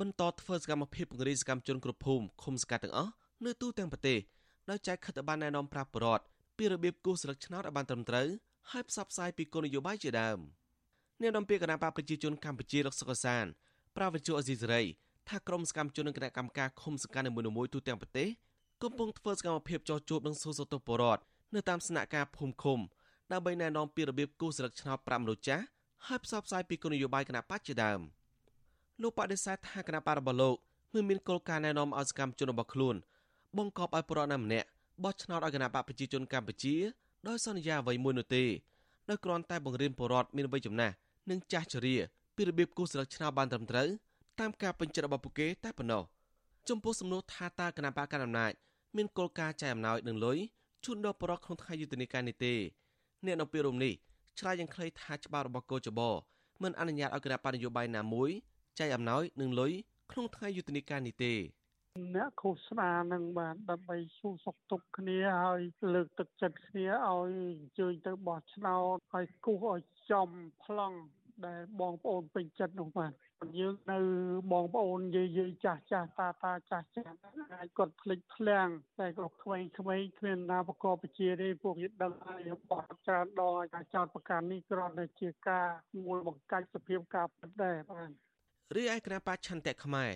[0.00, 3.12] បន្តធ្វើសកម្មភាពពង្រីកសកម្មជនគ្រប់ភូមិឃុំសង្កាត់ទាំងអស់
[3.44, 4.18] នៅទូទាំងប្រទេស
[4.70, 6.24] ដោយចែកខិត្តប័ណ្ណណែនាំប្រាប់ប្រវត្តិ
[6.58, 8.28] ពីរបៀបគូសស្លឹកឆ្នោតឲ្យបានត្រឹមត្រូវ
[8.70, 10.38] ហើយផ្សព្វផ្សាយពីគោលនយោបាយជាដើម
[11.20, 13.46] អ្នកនាំពាក្យគណៈបកប្រជាជនកម្ពុជាលោកសុកសាន
[13.96, 14.82] ប្រាវិជ្ជាអេស៊ីសេរី
[15.28, 18.28] ថាក្រមសកម្មជននិងគណៈកម្មការឃុំសង្កាត់នីមួយៗទូទាំងប្រទេស
[18.82, 21.22] កំពុងធ្វើសកម្មភាពចោះជួបនឹងសួរសុខទុក្ខពលរដ្ឋ
[21.54, 22.78] នៅតាមស្នាក់ការភូមិឃុំ
[23.32, 25.64] ដើម្បីណែនាំពីរបៀបគូសស្លឹកឆ្នោត5មនុស្សចាស់
[26.06, 28.00] ហើយផ្សព្វផ្សាយពីគោលនយោបាយគណៈបកជាដើម
[29.02, 30.56] លោកបដិសេធថាគណៈបករបស់លោក
[30.94, 32.96] មិនមានគោលការណ៍ណែនាំឲ្យសកម្មជនរបស់ខ្លួន
[33.58, 34.66] បង្កប់ឲ្យប្រជាជនម្នាក់
[35.04, 36.76] បោះឆ្នោតឲ្យគណៈបកប្រជាជនកម្ពុជា
[37.28, 38.44] ដោយសន្យាអ្វីមួយនោះទេ
[39.08, 40.94] ដោយគ្រាន់តែបង្រៀនពលរដ្ឋមានវ័យចំណាស់
[41.30, 41.96] និងចាស់ជរា
[42.36, 43.88] ពីរបៀបគូសស្លឹកឆ្នោតបានត្រឹមត្រូវ
[44.40, 46.02] តាមការពេញចិត្តរបស់ពួកគេតែប៉ុណ្ណោះ
[46.68, 48.52] ចំពោះសំណួរថាតើគណៈបកកណ្ដាលអំណាច
[48.96, 50.38] មានគោលការណ៍ចែកអំណោយនិងលុយ
[50.84, 52.54] ជូនដល់ប្រជាក្នុងថ្ងៃយុទ្ធនាការនេះទេ
[53.24, 53.92] អ្នកនៅពីរំនេះ
[54.38, 56.00] ឆ្លើយយ៉ាងខ្លីថាច្បាប់របស់កោចប
[56.62, 58.30] មិនអនុញ្ញាតឲ្យគណៈបកនយោបាយណាមួយ
[58.78, 59.72] ចែកអំណោយនិងលុយ
[60.10, 61.34] ក្នុងថ្ងៃយុទ្ធនាការនេះទេ
[62.14, 65.60] អ្នកឃោសនានឹងបានដើម្បីសួរសុខទុក្ខគ្នាហើយ
[65.94, 70.28] លើកទឹកចិត្តគ្នាឲ្យអញ្ជើញទៅបោះឆ្នោតហើយគូសឲ្យចំ
[70.64, 70.98] ប្លង់
[71.46, 73.12] ដែលបងប្អូនពេញចិត្តនោះបាទ
[73.58, 73.98] យើងនៅ
[74.52, 77.06] បងប្អូនយាយយាយចាស់ចាស់តាតាចាស់ចាស់
[77.54, 78.68] អាចគាត់ភ្លេចភ្លាំង
[79.00, 85.66] តែក៏ក្មេងក្មេងគ្មានណាប្រកបជាទេពួកយើងដឹងហើយបោះច្រើនដងការចោតប្រកាន់នេះគ្រាន់តែជាការ
[86.04, 88.10] មូលបង្កាច់សភាពការពិតដែរបាទ
[88.76, 90.10] រីឯគណៈបច្ឆន្ទៈខ្មែរ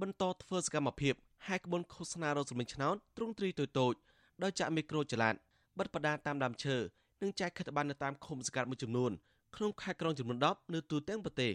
[0.00, 1.14] បន្តធ្វើសកម្មភាព
[1.46, 3.94] ហែកក្បួនឃោសនារោគសម្លេងឆ្នោតទ្រង់ទ្រីតូចតូច
[4.42, 5.34] ដោយចាក់មីក្រូចល័ត
[5.78, 6.76] បិទបដាតាមដើមឈើ
[7.22, 9.12] និងចែកខិត្តប័ណ្ណនៅតាមឃុំសង្កាត់មួយចំនួន
[9.56, 11.52] ក្នុងខេត្តក្រុងចំនួន10នៅទូទាំងប្រទេស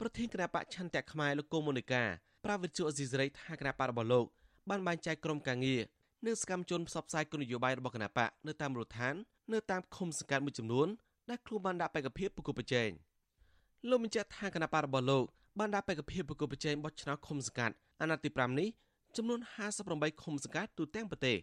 [0.00, 2.02] ប្រធានគណៈបកឆន្ទៈខ្មែរលោកកូមូនីកា
[2.44, 4.26] ប្រាវិទ្យាអេស៊ីសរ៉ៃថាគណៈបករបស់លោក
[4.68, 5.80] បានបែងចែកក្រុមការងារ
[6.26, 9.14] និងសកម្មជនផ្សព្វផ្សាយគោលនយោបាយរបស់គណៈបកនៅតាមមូលដ្ឋាន
[9.52, 10.88] នៅតាមឃុំសង្កាត់មួយចំនួន
[11.30, 12.90] ដែលខ្លួនបានដាក់បេក្ខភាពប្រគល់ប្រជែង
[13.88, 15.24] លោកបញ្ជាក់ថាគណៈបករបស់លោក
[15.58, 18.68] បានដាក់បេក្ខភាពប្រគល់ប្រជែងបោះឆ្នោតឃុំសង្កាត់អាណត្តិទី5នេះ
[19.16, 19.40] ចំនួន
[19.80, 21.36] 58ឃុំសង្កាត់ទូទាំងប្រទេស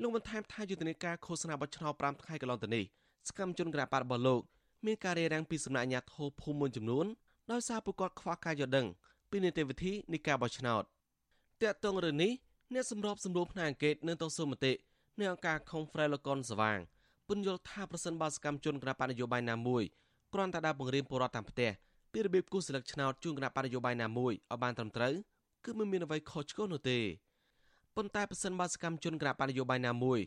[0.00, 2.84] លោកបានថែមថាយុទ្ធនាការឃោសនាបោះឆ្នោត5ថ្ងៃកន្លងទៅនេះ
[3.28, 4.40] សកម្មជនគណបករបស់លោក
[4.86, 7.06] មានការរារាំងពីសំណាក់អាជ្ញាធរភូមិមួយចំនួន
[7.52, 8.86] ដោយសារពួកគាត់ខ្វះការយល់ដឹង
[9.30, 10.82] ពីនីតិវិធីនៃការបោះឆ្នោត
[11.62, 12.32] តាក់ទងរឿងនេះ
[12.74, 14.72] អ្នកសម្របសម្រួលផ្នែកអង្កេតនឹងទៅសុមតិ
[15.18, 16.78] នៅអង្គការ Confrere លកនសវាង
[17.28, 19.82] ពន្យល់ថាប្រសិនបើសកម្មជនគណបកនយោបាយណាមួយ
[20.34, 21.70] គ្រាន់តែដើរបង្រៀនពលរដ្ឋតាមផ្ទះ
[22.12, 25.14] ពីរបៀបគូសសិលឹកឆ្នោតជូនគណៈបកនយោបាយណាមួយឲ្យបានត្រឹមត្រូវ
[25.64, 26.98] គឺមិនមានអ្វីខុសឆ្គងនោះទេ
[27.96, 30.18] ប៉ុន្តែប្រសិនបើសកម្មជនគណៈបកនយោបាយណាមួយ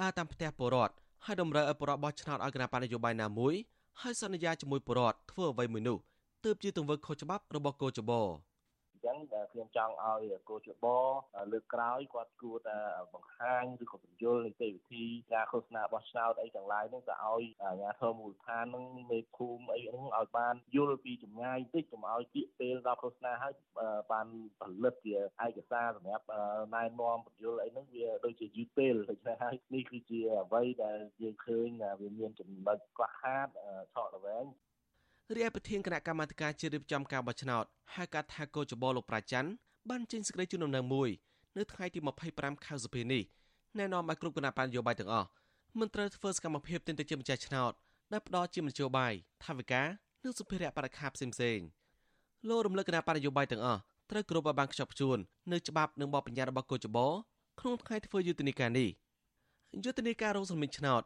[0.00, 0.94] ដើរតាមផ្ទះពលរដ្ឋ
[1.24, 3.54] ហើយតម្រូវឲ្យពលរដ្ឋបោះឆ្នោតឲ្យគណៈបកនយោបាយណាមួយ
[4.04, 5.98] ហើយសន្យាជាមួយពលរដ្ឋធ្វើអ្វីមួយនោះ
[6.44, 8.12] ទើបជាទង្វើខុសច្បាប់របស់កោចប
[9.00, 9.16] ញ្ចឹង
[9.52, 10.86] ខ្ញុំចង់ឲ្យកោជប
[11.52, 12.78] លើកក្រោយគាត់គួរតែ
[13.14, 23.52] បង្ហាញឬក៏បញ្យល់នីតិវិធីការឃោសនាបោះឆ្នោតអីទាំងឡាយហ្នឹងទៅឲ្យអាជ្ញាធរមូលដ្ឋានហ្នឹងមេភូមិអីហ្នឹងឲ្យបានយល់ពីចម្ងាយតិចកុំឲ្យពាក្យពេលដល់ឃោសនាហើយ
[24.12, 24.26] បាន
[24.60, 26.26] ផលិតជាឯកសារសម្រាប់
[26.74, 31.68] ណែនាំបញ្យល់អីហ្នឹងវាដូចជាយឺតពេលដូច្នេះហើយនេះគឺជាអ្វីដែលយើងឃើញ
[32.00, 33.48] វាមានចំណុចខ្វះខាត
[33.94, 34.46] ឆក់រវែង
[35.36, 37.64] រាយប្រធានគណៈកម្មាធិការជាតិរៀបចំការបោះឆ្នោត
[37.94, 39.50] ហៅកាត់ថាកោចបលោកប្រាច័ន្ទ
[39.90, 41.08] បានចេញសេចក្តីជូនដំណឹងមួយ
[41.56, 42.00] នៅថ្ងៃទី
[42.32, 43.22] 25ខែសុភានេះ
[43.78, 45.28] ណែនាំឲ្យគ្រប់គណៈបញ្ញយោបាយទាំងអស់
[45.78, 47.72] មិនត្រូវធ្វើសកម្មភាពទិញទៅជាម្ចាស់ឆ្នោត
[48.12, 49.12] ដែលផ្ដោតជាមធ្យោបាយ
[49.44, 49.86] ថាវិការ
[50.24, 51.58] និងសុភារៈបរិខាផ្សេងផ្សេង
[52.48, 55.18] លោករំលឹកគណៈបញ្ញយោបាយទាំងអស់ត្រូវគ្រប់ឲ្យបានខ្ជាប់ខ្ជួន
[55.52, 56.98] នៅច្បាប់និងបទបញ្ញត្តិរបស់កោចប
[57.60, 58.88] ក្នុងថ្ងៃធ្វើយុទ្ធនាការនេះ
[59.84, 61.02] យុទ្ធនាការរងសម្លេងឆ្នោត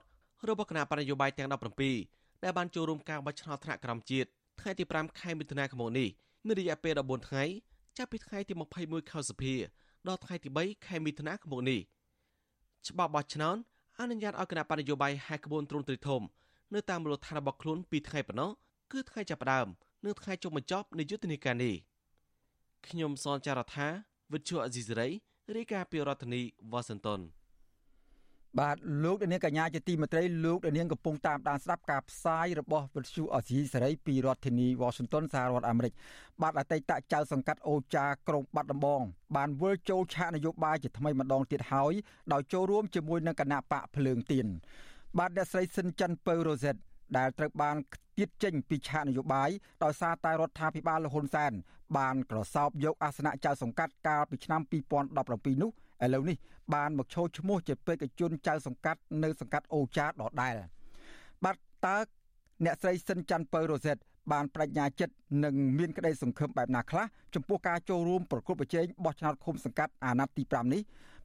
[0.49, 4.29] របស់គណៈបញ្ញយោបាយទាំង17 ដែលបានចូលរួមការបោះឆ្នោតថ្នាក់ក្រោមជាតិ
[4.61, 6.09] ថ្ងៃទី5ខែមិថុនាឆ្នាំនេះ
[6.47, 7.45] មានរយៈពេល14ថ្ងៃ
[7.99, 9.55] ចាប់ពីថ្ងៃទី21ខែសុភា
[10.09, 11.81] ដល់ថ្ងៃទី3ខែមិថុនាឆ្នាំនេះ
[12.89, 13.57] ច្បាប់បោះឆ្នោត
[14.01, 16.23] អនុញ្ញាតឲ្យគណៈបកនយោបាយហែកក្បួនទ្រង់ទ្រីធំ
[16.75, 18.51] នៅតាមមូលដ្ឋានរបស់ខ្លួនពីថ្ងៃប៉ុណ្ណោះ
[18.93, 19.67] គឺថ្ងៃចាប់ផ្ដើម
[20.05, 21.75] និងថ្ងៃចុងបញ្ចប់នៃយុទ្ធនាការនេះ
[22.89, 23.87] ខ្ញុំសនចាររថា
[24.33, 25.09] វិទ្យុអេស៊ីសេរី
[25.57, 27.21] រាយការណ៍ពីរដ្ឋធានីវ៉ាស៊ីនតោន
[28.61, 35.93] បាទលោកនាងកញ្ញាជាទីមេត្រីលោកនាងកំពុងតាមដានស្ដាប់ការផ្សាយរបស់វិទ្យុអស៊ីសេរីពីរដ្ឋធានី Washington សហរដ្ឋអាមេរិក
[36.43, 39.03] បាទអតីតចៅសង្កាត់អូចាក្រុងបាត់ដំបង
[39.37, 41.93] បានវិលចូលឆាកនយោបាយជាថ្មីម្ដងទៀតហើយ
[42.33, 44.47] ដោយចូលរួមជាមួយនឹងគណៈបកភ្លើងទៀន
[45.19, 46.77] បាទអ្នកស្រីស៊ិនច័ន្ទពៅរ៉ូសេត
[47.19, 47.77] ដែលត្រូវបាន
[48.19, 49.51] ទៀតចេញពីឆាកនយោបាយ
[49.85, 51.53] ដោយសារតែរដ្ឋាភិបាលលហ៊ុនសែន
[51.99, 54.61] បានក្រសោបយកអាសនៈចៅសង្កាត់កាលពីឆ្នាំ
[55.13, 55.71] 2017នោះ
[56.03, 56.37] ឥឡូវនេះ
[56.75, 60.11] បានមកឈោឈ្មោះជាបេក្ខជនចៅសង្កាត់នៅសង្កាត់អូចាដ
[60.43, 60.55] ដែល
[61.45, 61.97] បាទតើ
[62.65, 63.97] អ្នកស្រីសិនច័ន្ទពៅរ៉ូសេត
[64.33, 65.15] បានបញ្ញាចិត្ត
[65.45, 70.83] និងមានក្តីសង្ឃឹមបែបណាខ្លះចំពោះការចូលរួមប្រគល់ប្រជែងបោះឆ្នោតឃុំសង្កាត់អាណត្តិទី5នេះ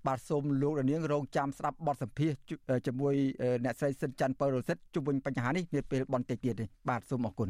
[0.07, 2.31] បាទសូមលោករនាងរងចាំស្ដាប់បទសម្ភាស
[2.87, 3.13] ជាមួយ
[3.63, 7.49] អ្នកស្រីសិនច័ន្ទពៅរ៉ូសេតជុំវិញបញ្ហានេះនាពេលបន្តិចទៀតនេះបាទសូមអរគុណ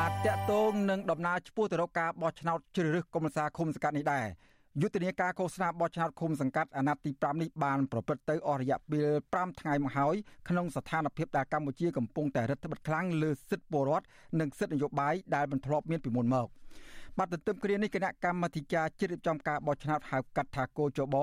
[0.00, 4.26] បាទតកតងនឹងដំណើរឆ្ពោះទៅរកការបោះឆ្នោតជ្រើសរើសកុម្មុយនីសឃុំសង្កាត់នេះដែរ
[4.82, 10.14] យុទ្ធនាការឃោសនាបោះឆ្នោតឃុំសង្កាត់អាណត្តិទី5នេះបានប្រព្រឹត្តទៅអស់រយៈពេល5ថ្ងៃមកហើយ
[10.48, 14.06] ក្នុងស្ថានភាពដែលកម្ពុជាកំពុងតែរដ្ឋបិទខ្លាំងលើសិទ្ធិពលរដ្ឋ
[14.40, 16.46] និងសិទ្ធិនយោបាយដែលមិនធ្លាប់មានពីមុនមក
[17.18, 21.16] បាទទន្ទឹមគ្រានេះគណៈកម្មាធិការជ្រៀបចំការបោះឆ្នោតហៅកាត់ថាគោចប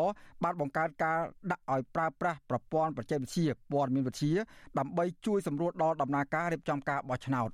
[0.44, 1.20] បានបង្កើតការ
[1.52, 4.36] ដាក់ឲ្យប្រើប្រាស់ប្រព័ន្ធបច្ចេកវិទ្យាព័ត៌មានវិទ្យា
[4.80, 7.52] ដើម្បីជួយសម្រួលដល់ដំណើរការរៀបចំការបោះឆ្នោត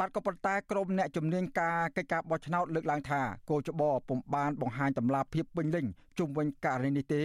[0.00, 3.20] បាទក៏ប៉ុន្តែក្រមអ្នកជំនាញការកិច្ចការបោះឆ្នោតលើកឡើងថា
[3.50, 5.86] គោចបពុំបានបង្ហាញតម្លាភាពពេញលេញ
[6.18, 7.22] ជុំវិញករណីនេះទេ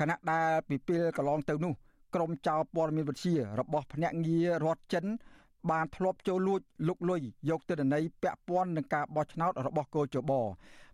[0.00, 1.72] ខណៈដែលពីពេលកន្លងទៅនោះ
[2.14, 5.04] ក្រមចៅព័ត៌មានវិទ្យារបស់ភ្នាក់ងាររដ្ឋចិន
[5.70, 10.32] បានធ្លាប់ចូលលួចលុកលុយយកទិន្នន័យពាក់ព័ន្ធនឹងការបោះឆ្នោតរបស់គោចប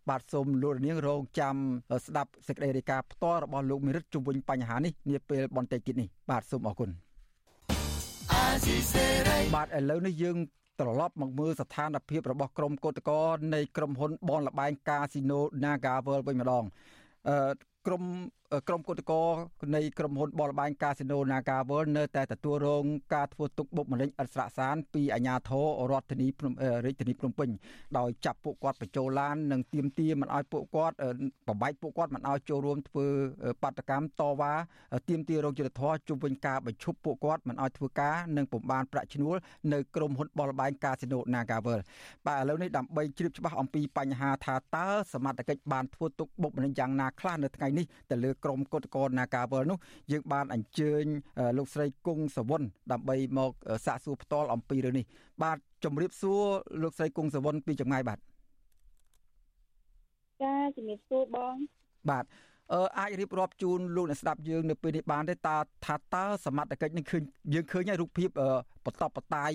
[0.09, 1.57] បាទសូមលោករនាងរងចាំ
[2.07, 6.91] ស្ដាប់សេចក្តីរាយការណ៍ផ្ទាល់របស់លោកមិរិទ្ធជុំវិញបញ្ហានេះនាពេលបន្តិចទៀតនេះបាទសូមអរគុណ
[9.55, 10.37] បាទឥឡូវនេះយើង
[10.81, 16.65] ត្រឡប់មកមើលស្ថានភាពរបស់ក្រុមកោតក្រនៃក្រុមហ៊ុនបនលបែងកាស៊ីណូ Naga World វិញម្ដង
[17.29, 17.53] អឺ
[17.87, 18.03] ក្រុម
[18.69, 19.23] ក្រុមគឧតកោ
[19.75, 22.85] នៃក្រុមហ៊ុនបលបែងកាស៊ីណូ Naga World នៅតែទទួលរង
[23.15, 26.53] ការធ្វើទុកបុកម្នេញឥតស្រាកសានពីអាជ្ញាធររដ្ឋធានីភ្នំ
[26.87, 27.51] រាជធានីភ្នំពេញ
[27.99, 30.97] ដោយចាប់ពួកគាត់បញ្ចូលឡាននិងទាមទារមិនឲ្យពួកគាត់
[31.47, 33.07] ប្របែកពួកគាត់មិនឲ្យចូលរួមធ្វើ
[33.63, 34.53] បាតកម្មតវ៉ា
[35.09, 39.37] ទាមទាររោគយុត្តិធម៌ជុំវិញការបញ្ឈប់ពួកគាត់មិនឲ្យធ្វើការនិងពំបានប្រាក់ឈ្នួល
[39.73, 41.85] នៅក្រុមហ៊ុនបលបែងកាស៊ីណូ Naga World
[42.27, 49.79] បាទឥឡូវនេះដើម្បីជ្រាបច្បាស់អំពីបញ្ហាថាតើសមត្ថកិច្ចបានធ្វើទុកបុកម្នេញយ៉ាងណាខ្លះនៅថ្ងៃនេះទៅលើក្រុមគឧតកោនាការវលនោះ
[50.13, 51.05] យើងបានអញ្ជើញ
[51.59, 52.63] លោកស្រីគង់សវុន
[52.93, 53.53] ដើម្បីមក
[53.87, 55.05] សាកសួរផ្ទាល់អំពីរឿងនេះ
[55.43, 56.43] បាទជំរាបសួរ
[56.83, 58.19] លោកស្រីគង់សវុនពីចម្ងាយបាទ
[60.43, 61.55] ចាជំរាបសួរបង
[62.11, 62.25] បាទ
[62.73, 67.23] អឺអាចរៀបរាប់ជូនលោកអ្នកស្ដាប់យើងនៅពេលនេះបានទេតើថាតើសមត្ថកិច្ចនឹងឃើញ
[67.55, 68.29] យើងឃើញហើយរូបភាព
[68.85, 69.51] បតបបតាយ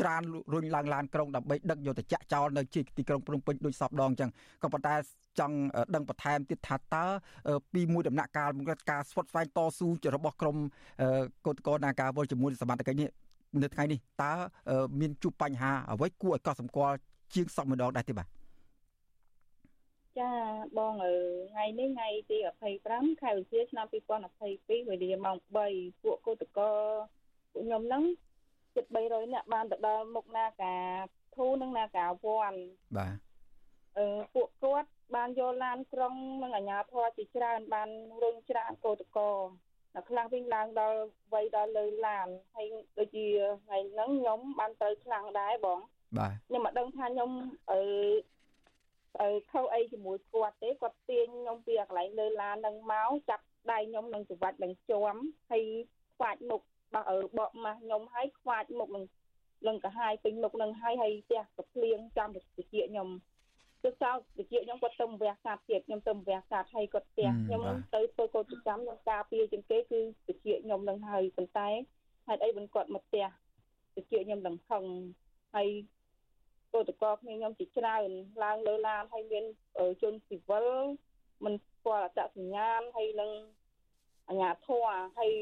[0.00, 0.22] ច្រាន
[0.52, 2.62] រុញឡើងឡានក្រុងដើម្បីដឹកយកទៅចាក់ចោលនៅ
[2.98, 4.30] ទីក្រុងភ្នំពេញដូចសពដងអញ្ចឹង
[4.62, 4.94] ក៏ប៉ុន្តែ
[5.38, 5.56] ចង់
[5.94, 7.04] ដឹងបន្ថែមទៀតថាតើ
[7.72, 10.56] ពីមួយដំណាក់កាលមកការស្វត់ស្វែងតស៊ូរបស់ក្រម
[11.46, 13.08] កោតកោនាការវល់ជាមួយសមត្ថកិច្ចនេះ
[13.62, 14.32] នៅថ្ងៃនេះតើ
[15.00, 16.96] មានជួបបញ្ហាអ្វីគួរឲ្យកត់សម្គាល់
[17.34, 18.28] ជាងសពម្ដងដែរទេបាទ
[20.18, 20.32] ចា
[20.78, 20.92] បង
[21.52, 22.38] ថ្ងៃនេះថ្ងៃទី
[22.80, 23.86] 25ខែវិច្ឆិកាឆ្នាំ
[24.32, 25.36] 2022វេលាម៉ោង
[25.70, 26.70] 3ពួកកោតកោ
[27.52, 28.02] ពួកខ្ញុំហ្នឹង
[28.74, 30.84] ជិត300នាក់បានទៅដល់មុខនាការ
[31.36, 32.54] ធូនិងនាការវ័ន
[32.96, 33.16] បាទ
[33.98, 37.88] អឺពួក គាត់បានយកឡានក្រុងនិងអាជ្ញាធរជាច្រើនបាន
[38.22, 39.30] រុញច្រានកោតកោ
[39.94, 40.98] អ្នកខ្លះវិញឡើងដល់
[41.32, 42.66] វ័យដល់លើឡានហើយ
[42.98, 43.26] ដូចជា
[43.64, 45.78] ថ្ងៃហ្នឹងខ្ញុំបានទៅខ្លាំងដែរបង
[46.18, 47.30] បាទខ្ញុំមិនដឹងថាខ្ញុំ
[47.72, 47.80] អឺ
[49.20, 55.64] អឺខុសអីជាមួយគាត់ទេគាត់ទាញខ្ញុំពីកន្លែងលើឡាននឹងមកចាប់ដៃខ្ញុំនឹងច្រវាច់នឹងជាប់ហើយ
[56.16, 56.62] ខ្វាច់មុខ
[56.94, 59.04] បោះអឺបកម៉ាស់ខ្ញុំហើយខ្វាច់មុខនឹង
[59.66, 63.08] នឹងកាហាយពេញមុខនឹងហើយហើយផ្ទះកាភ្លៀងចាំតិចខ្ញុំ
[63.84, 67.62] គឺសោកតិចខ្ញុំគាត់ទៅវះកាត់ទៀតខ្ញុំទៅវះកាត់ហើយគាត់ផ្ទះខ្ញុំ
[67.94, 71.68] ទៅធ្វើកោតប្រចាំខ្ញុំការពារជាងគេគឺតិចខ្ញុំនឹងហើយប៉ុន្តែ
[72.26, 73.26] ហេតុអីមិនគាត់មកផ្ទះ
[73.96, 74.84] តិចខ្ញុំនឹងខឹង
[75.54, 75.68] ហើយ
[76.74, 78.10] កោតកោគ្នាខ្ញុំជាច្រើន
[78.44, 79.44] ឡើងលើឡានហើយមាន
[80.02, 80.66] ជនស៊ីវិល
[81.44, 83.30] មិនស្គាល់អត្តសញ្ញាណហើយនឹង
[84.28, 84.86] អាជ្ញាធរ
[85.18, 85.32] ហើយ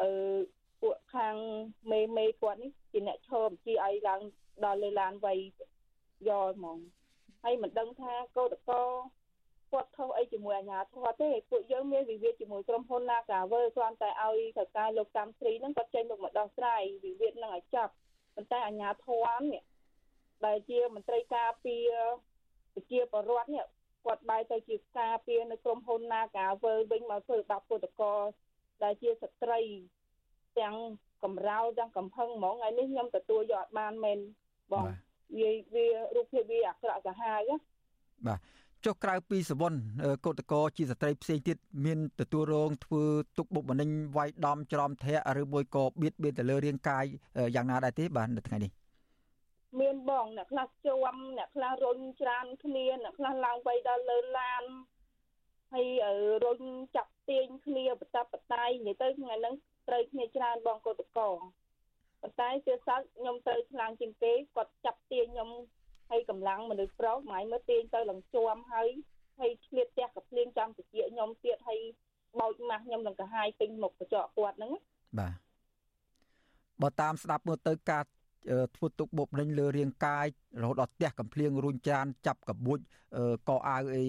[0.00, 0.10] អឺ
[0.80, 1.34] ពួកខាង
[1.92, 4.20] មេមេគាត់នេះជាអ្នកឈរបញ្ជាឲ្យឡើង
[4.64, 5.34] ដល់លើឡានវៃ
[6.28, 6.78] យកហ្មង
[7.44, 8.82] ហើយមិនដឹងថាកោតកោ
[9.72, 17.92] គាត់ខុសអីជាមួយអាជ្ញាធរទេពួកយើងមានវិវាទជាមួយក្រុមហ៊ុន Nagawer គ្រាន់តែឲ្យថៅកែលោកកម្មស្រីហ្នឹងគាត់ចេញមកមកដោះស្រាយវិវាទហ្នឹងឲ្យចប់
[18.34, 19.62] ប៉ុន្តែអាជ្ញាធរនេះ
[20.46, 21.92] ដែលជាមន្ត្រីការពារ
[22.74, 23.64] ប្រជាពលរដ្ឋនេះ
[24.04, 28.14] គាត់បែរទៅជាការពារនៅក្រុមហ៊ុន Nagawer វិញមកធ្វើបាបពុតកោ
[28.82, 29.60] ដែលជាស្ត្រី
[30.60, 30.74] ទាំង
[31.24, 34.18] កំរោលទាំងកំផឹងហ្មងថ្ងៃនេះខ្ញុំទទួលយកអត់បានមែន
[34.72, 34.86] បង
[35.36, 37.50] វាវារូបភាពវាអាក្រក់សាហាវ
[38.26, 38.38] បាទ
[38.86, 39.78] ចុះក្រៅពីសវណ្ណ
[40.26, 43.04] កោតកោជាស្ត្រីផ្សេងទៀតមានទទួលរងធ្វើ
[43.38, 47.04] ទុកបុកម្នេញវាយដំច្រំធាក់ឬមួយក៏បៀតបៀនទៅលើរាងកាយ
[47.54, 48.70] យ៉ាងណាដែរទេបាទនៅថ្ងៃនេះ
[49.80, 54.64] មានបងអ្នកខ្លះជួមអ្នកខ្លះរុញច្រានគ្នាអ្នកខ្លះឡើងវៃដល់លើឡាន
[55.72, 55.88] ហើយ
[56.44, 56.60] រុញ
[56.96, 59.54] ចាប់ទាញគ្នាបតាបតាយនិយាយទៅថ្ងៃហ្នឹង
[59.88, 61.30] ត្រូវគ្នាច្រើនបងកោតកោ
[62.22, 65.50] ប៉ុន្តែជាសត្វខ្ញុំទៅខ្លាំងជាងគេគាត់ចាប់ទាញខ្ញុំ
[66.10, 68.88] ហើយកម្លាំងមនុស្សប្រុសម៉ៃមើលទាញទៅឡើងជួមហើយ
[69.40, 71.80] ហើយឆ្លៀតផ្ទះកភ្លៀងចាំតិចខ្ញុំទៀតហើយ
[72.40, 74.72] បោចម៉ាស់ខ្ញុំនឹងកាហាយពេញមុខកញ្ចក់គាត់ហ្នឹង
[75.18, 75.34] បាទ
[76.82, 78.04] បើតាមស្ដាប់មើលទៅការ
[78.76, 80.26] ធ្វើទុកបុកម្នេញលើរាងកាយ
[80.62, 82.78] រហូតដល់ផ្ទះកំភ្លៀងរុញច្រានចាប់កបួច
[83.48, 84.02] កអាវអី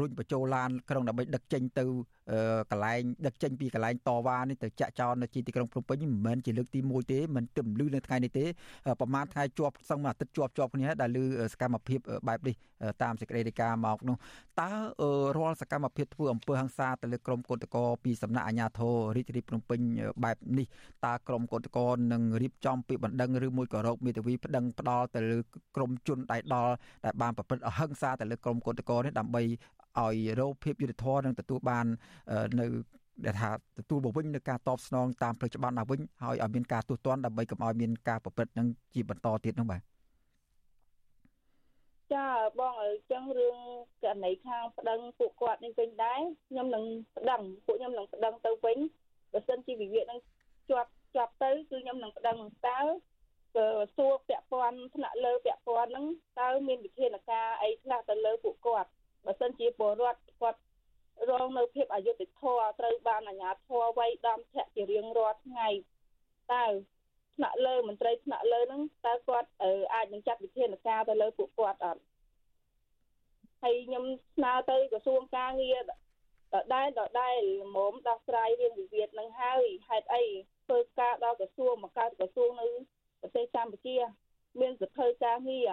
[0.00, 1.84] រុញបញ្ចូលឡានក្រុងដើម្បីដឹកចេញទៅ
[2.70, 8.44] កន្លែងដឹកចេញពីកន្លែងតវ៉ានេះទៅចាក់ចោលនៅទីក្រុងភ្នំពេញមិនមែនជាលើកទី1ទេមិនទើបលឺនៅថ្ងៃនេះទេ
[9.00, 12.54] ប្រហែលថ្ងៃជាប់សឹងមួយអាទិត្យជាប់ជាប់គ្នាដែលលឺសកម្មភាពបែបនេះ
[13.02, 14.16] តាមសេចក្តីរាយការណ៍មកនោះ
[14.60, 14.70] តើ
[15.38, 19.80] រាល់សកម្មភាពធ្វើអំពើហិង្សាទៅលើក្រុមកោតក្រពីសំណាក់អាជ្ញាធររាជធានីភ្នំពេញ
[20.24, 20.66] បែបនេះ
[21.06, 25.38] តើក្រុមកោតក្រនឹងរៀបចំពីបណ្ដឹងឬមួយក៏រកមេធាវីប្តឹងផ្ដាល់ទៅលើ
[25.76, 26.72] ក្រុមជនដៃដល់
[27.04, 29.42] ដែលបានប្រព្រឹត្តអហិង្សាទៅលើក្រុមកោតក្រនេះដើម្បី
[29.98, 31.86] ឲ្យរោភាពយុត្តិធម៌និងទទួលបាន
[32.60, 32.66] នៅ
[33.26, 39.80] ដែលថាទទួលមកវិញនៅការតបស្នងតាមផ្លូវច្បាប់ដល់វិញហើយឲ្យមានការទូទាត់ដើម្បីកុំឲ្យមានការប្រព្រឹត្តនឹងជាបន្តទៀតនោះបាទ
[42.14, 42.26] ចា
[42.60, 43.56] បងអញ្ចឹងរឿង
[44.02, 46.84] ករណីខាងប្តឹងពួកគាត់នេះវិញដែរខ្ញុំនឹង
[47.16, 48.78] ប្តឹងពួកខ្ញុំនឹងប្តឹងទៅវិញ
[49.32, 50.20] បើសិនជាវិវាទនឹង
[50.70, 52.36] ជាប់ជាប់ទៅគឺខ្ញុំនឹងប្តឹង
[52.68, 52.80] តើ
[53.96, 56.06] សួរពាក់ព័ន្ធថ្នាក់លើពាក់ព័ន្ធហ្នឹង
[56.40, 58.90] តើមានវិធានការអីខ្លះទៅលើពួកគាត់
[59.26, 60.60] បើសិនជាពលរដ្ឋគាត់
[61.30, 65.68] រងនៅភាពអយុត្តិធម៌ត្រូវបានអាជ្ញាធរវាយដំធាក់ជារៀងរាល់ថ្ងៃ
[66.52, 66.66] តើ
[67.36, 69.48] ថ្នាក់លើមន្ត្រីថ្នាក់លើហ្នឹងតើគាត់
[69.94, 72.02] អាចនឹងចាត់វិធានការទៅលើពួកគាត់អត់
[73.62, 74.04] ហើយខ្ញុំ
[74.36, 80.24] ស្នើទៅក្រសួងការងារដដែលដដែលល្មមដោះស្រាយរឿងវិវាទនឹងហើយហេតុអី
[80.66, 82.66] ធ្វើការដល់ក្រសួងមកកើតក្រសួងនៅ
[83.20, 83.96] ប្រទេសកម្ពុជា
[84.60, 85.70] មានសិទ្ធិការងារ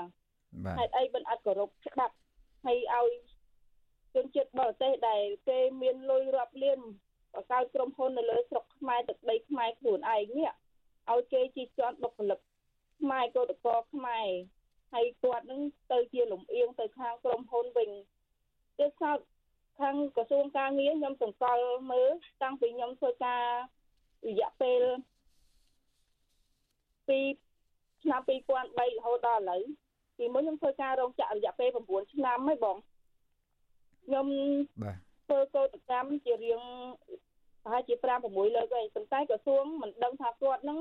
[0.77, 2.15] ហេតុអីមិនអត់គោរពច្បាប់
[2.65, 3.09] ហើយឲ្យ
[4.15, 6.79] ជនជាតិបរទេសដែលគេមានលុយរាប់លាន
[7.33, 10.51] បង្កើតក្រុមហ៊ុននៅលើស្រុកខ្មែរទឹកដីខ្មែរខ្លួនឯងនេះ
[11.11, 12.39] ឲ្យគេជិះជាន់បុគ្គលិក
[12.99, 14.27] ខ្មែរកោតកោខ្មែរ
[14.93, 17.89] ហើយគាត់នឹងទៅជាលំអៀងទៅខាងក្រុមហ៊ុនវិញ
[18.77, 19.19] ទៀតសោត
[19.79, 22.09] ខាងក្រសួងការងារខ្ញុំសង្កល់មើល
[22.43, 23.45] តាំងពីខ្ញុំធ្វើការ
[24.27, 24.81] រយៈពេល
[27.09, 27.19] ពី
[28.03, 29.61] ឆ្នាំ2003រហូតដល់ឥឡូវ
[30.17, 32.77] ពីមុនខ្ញុំធ្វើការរោងចក្ររយៈពេល9ឆ្នាំហើយបង
[34.05, 34.27] ខ្ញុំ
[34.83, 34.97] បាទ
[35.27, 36.61] ធ្វើកោតកម្មជារៀង
[37.63, 40.79] ប្រហែលជា5 6លើកហើយប៉ុន្តែក្រសួងមិនដឹងថាគាត់នឹង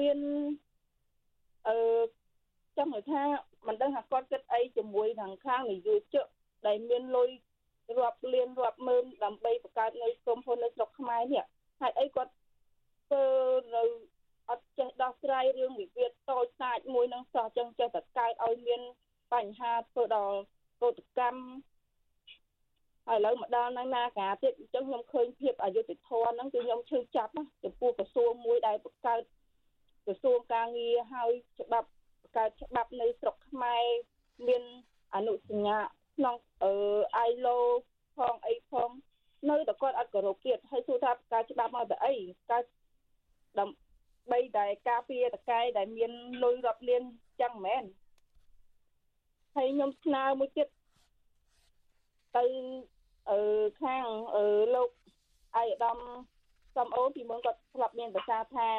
[0.00, 0.18] មាន
[1.68, 1.76] អឺ
[2.76, 3.22] ចង់និយាយថា
[3.66, 6.26] មិនដឹងថាគាត់គិតអីជាមួយខាងខាងនយោជក
[6.66, 7.28] ដែលមានលុយ
[7.98, 11.44] រាប់លានរាប់ម៉ឺនដើម្បីបង្កើតនៅក្រុមហ៊ុននៅស្រុកខ្មែរនេះ
[11.80, 12.32] ហើយអីគាត់
[13.08, 13.24] ធ្វើ
[13.76, 13.82] នៅ
[14.50, 18.80] អត់ចេះដោះស្រាយរឿងវិវាទតូចតាចមួយនឹងសោះចឹងចេះតែកើតឲ្យមាន
[19.34, 20.38] បញ្ហាធ្វើដល់
[20.82, 21.42] កោតកម្ម
[23.06, 27.32] ហើយឥឡូវមកដល់នៅណាការទៀតអញ្ចឹងខ្ញុំឃើញភាពអយុត្តិធម៌ហ្នឹងគឺខ្ញុំឈឺចាប់
[27.64, 29.22] ចំពោះក្រសួងមួយដែលបង្កើត
[30.06, 31.30] ក្រសួងការងារហើយ
[31.60, 31.88] ច្បាប់
[32.22, 33.84] បង្កើតច្បាប់នៅស្រុកខ្មែរ
[34.48, 34.62] មាន
[35.14, 35.78] អនុសញ្ញា
[36.16, 36.74] ក្នុងអឺ
[37.28, 37.58] ILO
[38.16, 38.90] ផងអីផង
[39.50, 42.14] នៅតែគាត់អត់គោរពជាតិហើយសួរថាការច្បាប់មកទៅអី
[42.50, 42.62] ការ
[44.32, 46.12] ដើម្បីតែការពារតកែដែលមាន
[46.42, 47.02] លុយរាប់លាន
[47.40, 47.84] ចឹងមែន
[49.56, 50.68] ហើយខ្ញុំស្នើមួយទៀត
[52.36, 52.44] ទៅ
[53.30, 53.40] អឺ
[53.82, 54.90] ខាងអឺលោក
[55.56, 55.98] អាយដាម
[56.76, 58.70] សំអូនពីមុនគាត់ធ្លាប់មានប្រសាសន៍ថា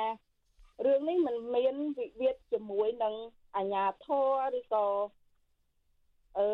[0.85, 3.13] រឿងនេះมันមានវិវាទជាមួយនឹង
[3.55, 4.07] អាជ្ញាធ
[4.53, 4.85] រឬក៏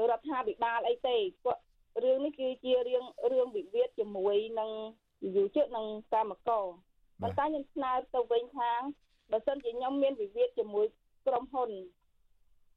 [0.09, 1.61] រដ្ឋាភិបាលអីទេគាត់
[2.03, 4.71] រឿងនេះគឺជារឿងរឿងវិវាទជាមួយនឹង
[5.35, 6.65] យុវជននិងកម្មករ
[7.22, 8.72] ប៉ុន្តែខ្ញុំស្នើទៅវិញថា
[9.32, 10.86] បើសិនជាខ្ញុំមានវិវាទជាមួយ
[11.28, 11.70] ក្រុមហ៊ុន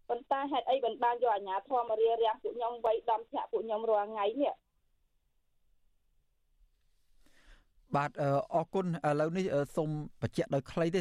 [0.09, 4.55] ប៉ុន្តែហេតុអីបានបានយកអាជ្ញាធរមករៀបរៀងពួកខ្ញុំវៃដំធាក់ពួកខ្ញុំរាល់ថ្ងៃនេះ
[7.97, 8.11] បាទ
[8.55, 9.91] អរគុណឥឡូវនេះសូម
[10.23, 11.01] បញ្ជាក់ដោយខ្លីទេ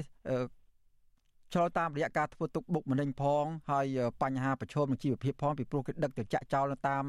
[1.54, 3.86] ឆ្លងតាមរយៈការធ្វើទុកបុកម្នេញផងហើយ
[4.22, 7.04] បញ្ហាប្រឈមនឹងជីវភាពផងពីព្រោះគេដឹកទៅចាក់ចោលនៅតាម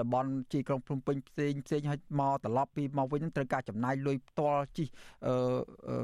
[0.00, 4.84] តំបន់ជីក្រុងភ្នំពេញផ្សេងផ្សេងហើយមកត្រឡប់ពីមកវិញត្រូវការចំណាយលុយផ្ទាល់ជី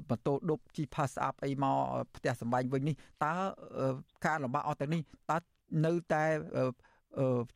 [0.09, 1.77] ម៉ូតូឌុបជីផាសអាប់អីមក
[2.17, 3.33] ផ្ទះសម្បែងវិញនេះតើ
[4.27, 5.37] ការលំបាកអស់ទាំងនេះតើ
[5.87, 6.25] នៅតែ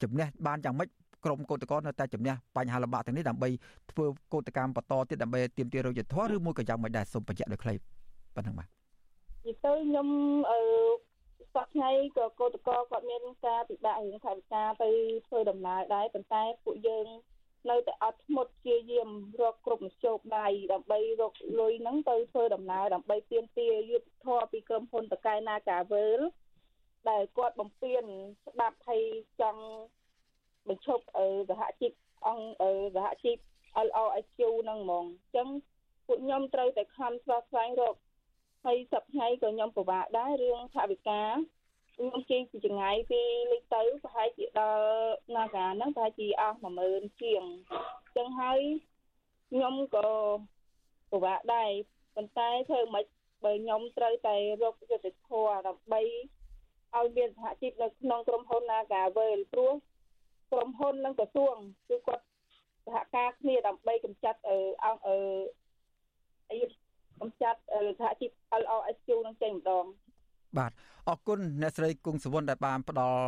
[0.02, 0.88] ជំនះបានយ៉ាងម៉េច
[1.24, 3.48] ក្រមកោតក្រនៅតែជំនះបញ្ហាលំបាកទាំងនេះដើម្បី
[3.90, 7.74] ធ្វើកោតកម្មបន្តទៀតដើម្បីទាមទាររយុទ្ធធម៌ឬមួយក៏យ៉ាងម៉េចដែរសូមបញ្ជាក់ដោយខ្លី
[8.36, 8.79] ប៉ុណ្ណឹងបាទ
[9.46, 10.08] និយាយទៅខ្ញុំ
[10.50, 10.60] អឺ
[11.54, 14.90] សប្តាហ៍ថ្ងៃក៏កោតកគាត់មានការពិបាករឿងថវិកាទៅ
[15.26, 17.06] ធ្វើដំណើរដែរប៉ុន្តែពួកយើង
[17.70, 19.10] នៅតែអត់ធ្មត់ជាយាម
[19.40, 26.20] រកគ្រប់មធ្យោបាយដើម្បីរកលុយហ្នឹងទៅធ្វើដំណើរដើម្បីទៀមទាយុទ្ធធរពីក្រុមហ៊ុនតកែណាកាវើល
[27.10, 28.04] ដែលគាត់បំពេញ
[28.48, 29.02] ច្បាប់ឲ្យ
[29.40, 29.62] ចង់
[30.68, 31.04] បញ្ឈប់
[31.50, 31.92] សហជីព
[32.26, 32.64] អង្គ
[32.96, 33.38] សហជីព
[33.86, 35.48] LOSQ ហ្នឹងហ្មងអញ្ចឹង
[36.06, 37.94] ពួកខ្ញុំត្រូវតែខំស្វែងស្វែងរក
[38.64, 41.32] ហើយសប្តាហ៍ក៏ខ្ញុំពិបាកដែររឿងថាវិការ
[41.96, 44.84] ខ្ញុំជិះពីចង្ងាយពីលេខទៅប្រហែលជាដល់
[45.36, 46.56] នាការហ្នឹងប្រហែលជាអស់
[46.88, 48.60] 10000ជាងអញ្ចឹងហើយ
[49.50, 50.08] ខ្ញុំក៏
[51.10, 51.70] ពិបាកដែរ
[52.14, 53.04] ប៉ុន្តែធ្វើមិន
[53.44, 56.02] បើខ្ញុំត្រូវតែរកយុទ្ធធម៌ដើម្បី
[56.96, 59.72] ឲ្យមានសហជីពនៅក្នុងក្រុមហ៊ុន Nagavel ព្រោះ
[60.52, 61.56] ក្រុមហ៊ុននិងក្រសួង
[61.88, 62.24] គឺគាត់
[62.86, 65.16] សហការគ្នាដើម្បីកម្ចាត់អឺអង្គអឺ
[66.50, 66.58] អី
[67.20, 67.58] កម្ចាត់
[67.98, 68.30] សហជីព
[68.62, 69.84] LOSQ នឹងចេញម្ដង
[70.58, 70.72] បាទ
[71.08, 73.22] អរគុណអ្នកស្រីគង់សវណ្ណដែលបានផ្ដល់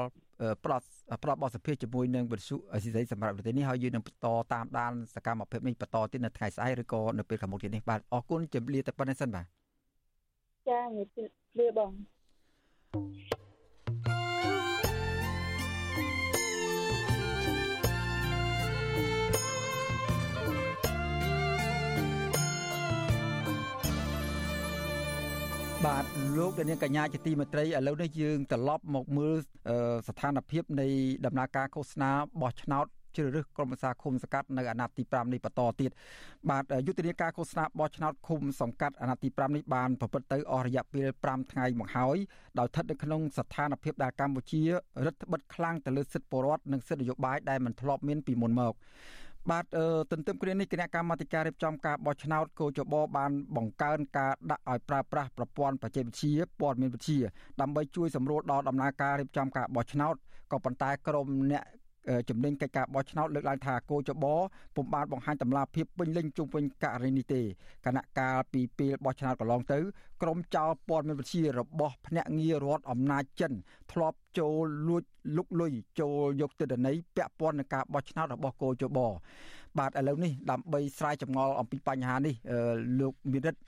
[0.65, 0.83] ផ្ដល់
[1.23, 9.47] ផ្ដល់បទសភាជាមួយនឹងវិទ្យុអេស៊ីសីសម្រាប់ប្រទេសនេះហើយយើងនឹងបន្តតាមដានសកម្មភាពនេះបន្តទៀតនៅថ្ងៃស្អែកឬក៏នៅពេលខាងមុខទៀតនេះបាទអរគុណជម្រាបតែប៉ុណ្្នេះសិនបាទ
[10.69, 10.81] ចា
[11.17, 11.27] ជំ
[11.59, 11.91] រាបបង
[25.87, 26.07] បាទ
[26.39, 29.35] លោកនាងកញ្ញាជាទីមេត្រីឥឡូវនេះយើងត្រឡប់មកមើល
[30.09, 30.87] ស្ថានភាពនៃ
[31.27, 32.11] ដំណើរការឃោសនា
[32.41, 35.91] បោះឆ្នោតជ្រើសរើសក្រុមប្រឹក្សាឃុំសង្កាត់នៅអាណត្តិទី5នេះបន្តទៀត
[36.51, 42.17] បាទយុទ្ធនាការឃោសនាបោះឆ្នោតឃុំសង្កាត់អាណត្តិទី5នេះបានប្រព្រឹត្តទៅអស់រយៈពេល5ថ្ងៃមកហើយ
[42.59, 48.75] ដោយស្ថិតនៅក្នុងស្ថានភាពដែលកម្ពុជារដ្ឋបិទខ្លាំងទៅលើសិទ្ធិពលរដ្ឋនិងសិទ្ធិនយោបាយដែលមិនធ្លាប់មានពីមុនមក
[49.51, 49.65] បាទ
[50.11, 57.21] ទន្ទឹមគ្នានេះគណៈកម្មាធិការរៀបចំការបោះឆ្នោតកោចបបានបង្កើនការដាក់ឲ្យប្រើប្រាស់ប្រព័ន្ធបច្ចេកវិទ្យាព័ត៌មានវិទ្យា
[57.61, 60.15] ដើម្បីជួយសម្រួលដល់ដំណើរការរៀបចំការបោះឆ្នោត
[60.53, 61.65] ក៏ប៉ុន្តែក្រមអ្នក
[62.29, 64.27] ជំនាញកិច្ចការបោះឆ្នោតលើកឡើងថាគោចប
[64.77, 67.41] ពុំបានបង្ហាញតម្លាភាពពេញលេញជុំវិញករណីនេះទេ
[67.87, 69.79] គណៈកាលពីពេលបោះឆ្នោតកន្លងទៅ
[70.23, 73.53] ក្រមចោលព័ត៌មានវិទ្យារបស់ភ្នាក់ងាររដ្ឋអំណាចចិន
[73.93, 75.03] ធ្លាប់ចូលលួច
[75.37, 78.99] លុកលុយចូលយកទិន្នន័យពាក់ព័ន្ធនឹងការបោះឆ្នោតរបស់គោចប
[79.79, 82.35] បាទឥឡូវនេះដើម្បីស្រាយចម្ងល់អំពីបញ្ហានេះ
[83.01, 83.61] លោកមិរិទ្ធ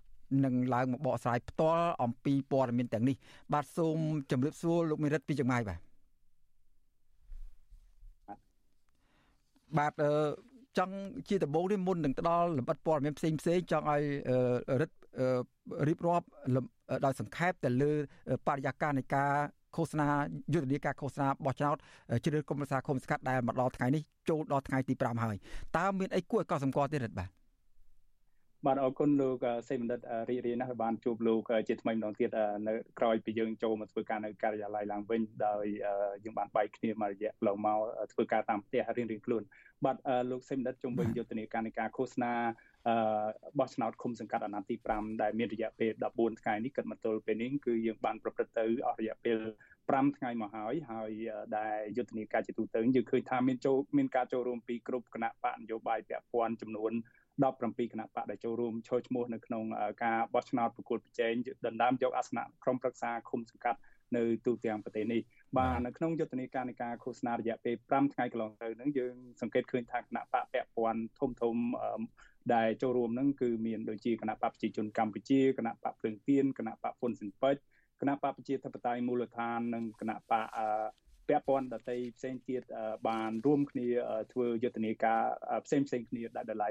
[0.45, 3.17] នឹងឡើងមកបកស្រាយផ្ទាល់អំពីព័ត៌មានទាំងនេះ
[3.53, 3.99] បាទសូម
[4.31, 5.94] ជម្រាបសួរលោកមិរិទ្ធពីចម្ងាយបាទ
[9.79, 10.11] បាទអឺ
[10.79, 10.97] ចង់
[11.29, 14.03] ជាដំបូងនេះមុននឹងទៅដល់លម្អិតព័ត៌មានផ្សេងផ្សេងចង់ឲ្យ
[14.81, 14.97] រិទ្ធ
[15.89, 16.27] រៀបរាប់
[17.05, 17.93] ដោយសង្ខេបទៅលើ
[18.47, 19.33] បរិយាកាសនៃការ
[19.77, 20.09] ឃោសនា
[20.55, 21.77] យុទ្ធនាការឃោសនាបោះឆ្នោត
[22.25, 25.37] ជ្រើសគុំប្រសាឃុំសង្កាត់ដែលមកដល់ថ្ងៃនេះចូលដល់ថ្ងៃទី5ហើយ
[25.77, 27.29] តើមានអីគួរឲ្យកត់សម្គាល់ទេរិទ្ធបាទ
[28.67, 32.31] បាទអរគុណលោកសេបណ្ឌិតរីករាយណាស់បានជួបលោកជាថ្មីម្ដងទៀត
[32.69, 35.65] នៅក្រោយពីយើងចូលមកធ្វើការនៅការិយាល័យឡើងវិញដោយ
[36.25, 37.79] យើងបានបែកគ្នាមួយរយៈកន្លងមក
[38.13, 39.43] ធ្វើការតាមផ្ទះរៀងៗខ្លួន
[39.85, 39.97] បាទ
[40.31, 42.33] លោកសេបណ្ឌិតជំវិញយុទ្ធនាការនៃការឃោសនា
[43.59, 49.39] បោះឆ្នោតឃុំសង្កាត់អាណត្តិទី5ដែលមានរយៈពេល14ថ្ងៃនេះគិតមកទល់ពេលនេះគឺយើងបានប្រព្រឹត្តទៅអស់រយៈពេល
[49.79, 51.11] 5ថ្ងៃមកហើយហើយ
[51.57, 56.93] ដែលយុទ្ធនាការជាទូទៅយើងឃើញថាមានចូលមានការចូលរួមពីគ្រប់គណៈបកនយោបាយពាក់ព័ន្ធចំនួន
[57.43, 59.65] 17គណៈបកដែលចូលរួមចូលឈ្មោះនៅក្នុង
[60.05, 61.35] ការបោះឆ្នោតប្រកួតប្រជែង
[61.67, 63.81] ដណ្ដើមយកអាសនៈក្រុមប្រឹក្សាឃុំសង្កាត់
[64.17, 65.21] នៅទូទាំងប្រទេសនេះ
[65.59, 71.57] បាទនៅក្នុងយុទ្ធនាការនៃការឃោសនារយៈពេល5ថ្ងៃកន្លងទៅហ្នឹងយើងសង្កេតឃើញថាគណៈបកពាក់ព័ន្ធធំធំ
[72.55, 77.61] ដែលចូលរួមហ្នឹងគឺមានដូចជាគណៈបកប្រជាជនកម្ពុជាគណៈបកភ្លើងទៀនគណៈបកហ៊ុនស៊ិនពេជ្រ
[78.01, 80.47] គណៈបកប្រជាធិបតេយ្យមូលដ្ឋាននិងគណៈបក
[81.29, 82.63] ពាក់ព័ន្ធដតីផ្សេងទៀត
[83.09, 83.89] បានរួមគ្នា
[84.33, 85.21] ធ្វើយុទ្ធនាការ
[85.67, 86.69] ផ្សេងផ្សេងគ្នាដែលដលៃ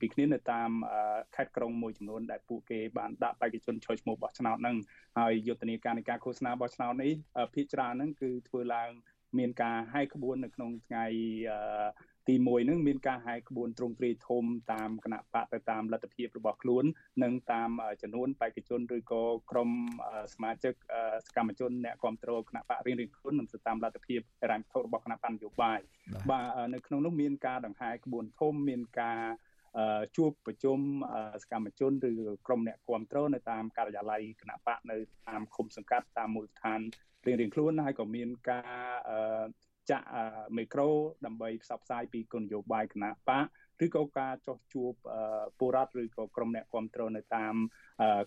[0.00, 0.70] ពីគ្នានៅតាម
[1.36, 4.76] ខេត្តក្រុងមួយចំនួនដែលពួកគេបានដាក់បេក្ខជនចុះឈ្មោះបោះឆ្នោតហ្នឹង
[5.18, 7.12] ហើយយុទ្ធនាការនៃការឃោសនាបោះឆ្នោតនេះ
[7.54, 8.90] ភាគច្រើនហ្នឹងគឺធ្វើឡើង
[9.38, 11.04] មានការហាយក្បួននៅក្នុងថ្ងៃ
[12.28, 16.84] ទី1នឹងមានការហាយក្បួនទ្រង់ទ្រាយធំតាមគណៈបកទៅតាមលទ្ធភាពរបស់ខ្លួន
[17.22, 17.70] និងតាម
[18.02, 19.70] ចំនួនបេក្ខជនឬក៏ក្រុម
[20.34, 20.74] សមាជិក
[21.26, 25.80] សកម្មជនអ្នកគ្រប់គ្រងគណៈបករៀងៗខ្លួននិងទៅតាមលទ្ធភាពរ៉ាំធរបស់គណៈបញ្ញយោបាយ
[26.30, 29.20] បាទនៅក្នុងនោះមានការដង្ហែក្បួនធំមានការ
[30.16, 30.78] ជួបប្រជុំ
[31.42, 32.12] សកម្មជនឬ
[32.46, 34.96] ក្រុមអ្នកគ្រប់គ្រងនៅតាមការិយាល័យគណៈបកនៅ
[35.28, 36.80] តាមឃុំសង្កាត់តាមមូលដ្ឋាន
[37.26, 38.66] រៀងៗខ្លួនហើយក៏មានការ
[39.90, 40.06] ចាក់
[40.56, 40.88] មីក្រូ
[41.26, 43.46] ដើម្បីផ្សព្វផ្សាយពីគោលនយោបាយគណៈបក
[43.84, 44.92] ឬក៏ការចោះជួប
[45.58, 47.54] ពលរដ្ឋឬក៏ក្រុមអ្នកគ្រប់គ្រងនៅតាម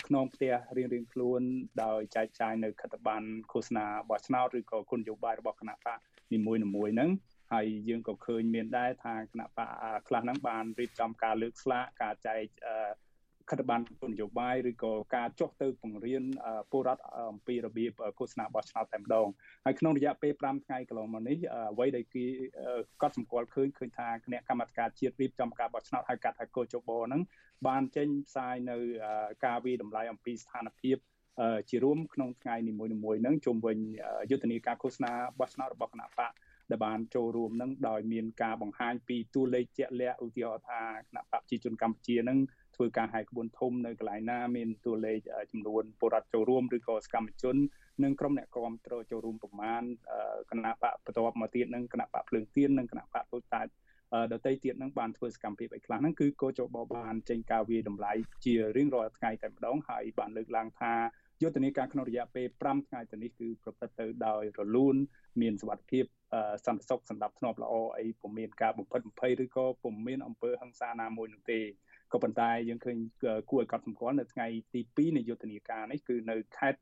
[0.07, 1.41] ខ្នងផ្ទះរៀងៗខ្លួន
[1.83, 5.97] ដោយចែកចាយនៅខិត្តប័ណ្ណឃោសនាបោះឆ្នោតឬក៏គោលនយោបាយរបស់គណៈបក
[6.33, 6.59] នីមួយៗ
[6.95, 7.09] ហ្នឹង
[7.53, 9.69] ហើយយើងក៏ឃើញមានដែរថាគណៈបក
[10.07, 12.45] ខ្លះហ្នឹងបានរៀបចំការលើកស្លាកការចែក
[13.49, 16.23] ខិត្តប័ណ្ណនយោបាយឬក៏ការចុះទៅបង្រៀន
[16.71, 19.27] ពលរដ្ឋអំពីរបៀបឃោសនាបោះឆ្នោតតែម្ដង
[19.65, 21.37] ហើយក្នុងរយៈពេល5ថ្ងៃកន្លងមកនេះ
[21.71, 22.25] អ្វីដែលគេ
[23.01, 27.21] កត់សម្គាល់ឃើញឃើញថាគណៈកម្មាធិការជាតិរៀបចំការបោះឆ្នោតហៅកាត់ថាកោជបហ្នឹង
[27.67, 28.77] បានចេញផ្សាយនៅ
[29.45, 30.97] ការវិតម្លៃអំពីស្ថានភាព
[31.69, 32.91] ជារួមក្នុងថ្ងៃនីមួយៗ
[33.21, 33.77] ហ្នឹងជុំវិញ
[34.29, 36.31] យុទ្ធនាការឃោសនាបោះឆ្នោតរបស់គណៈបក
[36.71, 42.37] ដែលបានចូលរួមនឹងដោយមានការបង្ហាញពីតួលេខជាក់លាក់ឧទាហរណ៍ថាគណៈបកប្រជាជនកម្ពុជានឹង
[42.75, 45.19] ធ្វើការហាយក្បួនធំនៅកន្លែងណាមានតួលេខ
[45.51, 47.55] ចំនួនពលរដ្ឋចូលរួមឬក៏សកម្មជន
[48.03, 49.83] និងក្រុមអ្នកគាំទ្រចូលរួមប្រមាណ
[50.51, 53.67] គណៈបកបន្ទាប់មកទៀតនឹងគណៈបកភ្លើងទៀននិងគណៈបកតូចតាច
[54.33, 58.13] ដតីទៀតនឹងបានធ្វើសកម្មភាពឲ្យខ្លះហ្នឹងគឺកោចបបានចេញការវាតម្លៃ
[58.45, 60.93] ជារៀងរាល់ថ្ងៃតែម្ដងហើយបានលើកឡើងថា
[61.41, 64.95] យុទ្ធនាការក្នុងរយៈពេល5ថ្ងៃទៅនេះគឺប្រព្រឹត្តទៅដោយរលូន
[65.41, 66.05] មានសុវត្ថិភាព
[66.65, 71.59] សន្តិសុខសម្រាប់ធ្នាប់ល្អអីពុំមានការបំផិតបំភ័យឬក៏ពុំមានអំពើហិង្សាណាមួយនោះទេ
[72.13, 72.97] ក៏ប៉ុន្តែយើងឃើញ
[73.49, 76.81] គួរឲ្យកត់សម្គាល់នៅថ្ងៃទី2នៃយុទ្ធនាការនេះគឺនៅខេត្ត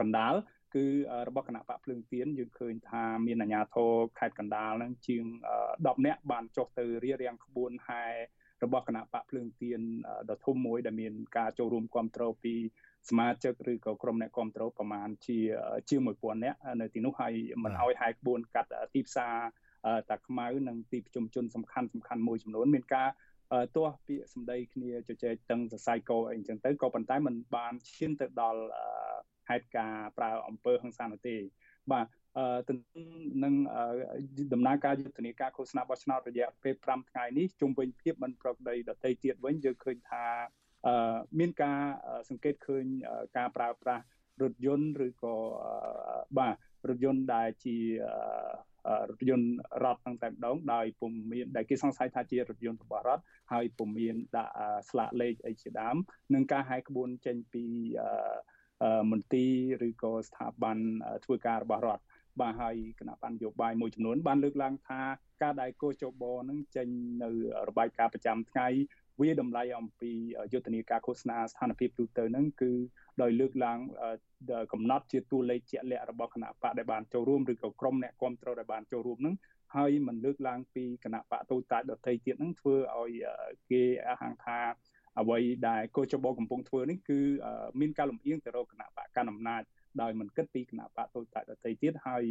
[0.00, 0.34] កណ្ដាល
[0.74, 0.84] គឺ
[1.28, 5.24] របស់គណៈបកភ្លើងទៀនយើងឃើញថាមានអាជ្ញាធរខេត្តកណ្ដាលហ្នឹងជាង
[5.64, 8.04] 10នាក់បានចុះទៅរៀបរៀងក្បួនហែ
[8.64, 9.80] របស់គណៈបកភ្លើងទៀន
[10.30, 12.54] ដ៏ធំមួយដែលមានការចូលរួមគ្រប់គ្រងពី
[13.08, 15.38] សមាជិកឬក៏ក្រុមអ្នកគ្រប់គ្រងប្រមាណជា
[15.88, 17.32] ជាង1000នាក់នៅទីនោះហើយ
[17.64, 19.36] មិនអោយហែក្បួនកាត់ទីផ្សារ
[20.10, 23.08] តាខ្មៅនិងទីប្រជុំជនសំខាន់សំខាន់មួយចំនួនមានការ
[23.74, 28.62] ទោះពាក្យសម្ដីគ្នាជជែកតឹងសរសៃកោអីអញ្ចឹងទៅក៏ប៉ុន្តែมันបានឈានទៅដល់
[29.48, 31.36] ហេតុការប្រើអំពើហិង្សានោះទេ
[31.92, 32.06] បាទ
[32.38, 33.06] អឺទន្ទឹម
[33.44, 33.54] នឹង
[34.52, 40.24] ដំណើរការយុទ្ធនាការឃោសនាបោះឆ្នោតរយៈពេល5ថ្ងៃនេះជុំវិញភាពមិនប្រក្រតីដតីទៀតវិញយើងឃើញថា
[40.86, 41.80] អឺមានការ
[42.28, 42.84] សង្កេតឃើញ
[43.36, 44.04] ការប្រើប្រាស់
[44.42, 45.34] រថយន្តឬក៏
[46.38, 46.54] បាទ
[46.88, 47.76] រថយន្តដែលជា
[49.08, 49.48] រថយន្ត
[49.84, 54.52] រថตั้งតែម្ដងដោយពុំមានដែលគេសង្ស័យថាជារថយន្តរបស់រដ្ឋហើយពុំមានដាក់
[54.90, 55.96] ស្លាកលេខអីជាដើម
[56.34, 57.64] នឹងការហាយក្បួនចេញពី
[59.10, 59.44] មន្ទី
[59.82, 60.78] រឬក៏ស្ថាប័ន
[61.24, 62.04] ធ្វើការរបស់រដ្ឋ
[62.40, 65.00] បាទហើយគណៈបញ្ញយោបាយមួយចំនួនបានលើកឡើងថា
[65.42, 66.88] ការដែលកោចបនឹងចេញ
[67.22, 67.30] នៅ
[67.68, 68.68] របាយការណ៍ប្រចាំថ្ងៃ
[69.20, 70.12] វាតម្លៃអំពី
[70.52, 72.72] យុទ្ធនាការឃោសនាស្ថានភាពទូទៅហ្នឹងគឺ
[73.22, 73.78] ដោយលើកឡើង
[74.72, 79.34] កំណត់ជាតួលេខជាក់លាក់របស់គណៈបកដែលបានចូលរួមឬក៏ក្រុមអ្នកគ្រប់គ្រងដែលបានចូលរួមហ្នឹង
[79.76, 83.10] ហើយมันលើកឡើងពីគណៈបកតូចតាចដទៃទៀតហ្នឹងធ្វើឲ្យ
[83.70, 84.58] គេអះអាងថា
[85.20, 85.38] អ្វី
[85.68, 87.20] ដែលកោចបកំពុងធ្វើនេះគឺ
[87.80, 89.62] មានការលំអៀងទៅរកគណៈបកកណ្ដាលអំណាច
[90.00, 92.24] ដោយមិនគិតពីគណៈបកតូចតាចដទៃទៀតហើយ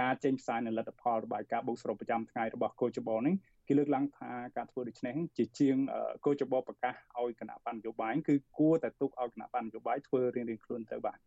[0.00, 3.34] ការចេញផ្សាយនៅលទ្ធផលរបាយការណ៍បូកសរុបប្រចាំថ្ងៃរបស់កោចបនេះ
[3.68, 5.76] គេលើកឡើងថាការធ្វើដូច្នេះជាជាង
[6.26, 11.18] កោចបប្រកាសឲ្យគណៈបញ្ញយោបាយគឺគួរតែទុកឲ្យគណៈបញ្ញយោបាយធ្វើរៀងៗខ្លួនទៅបាទ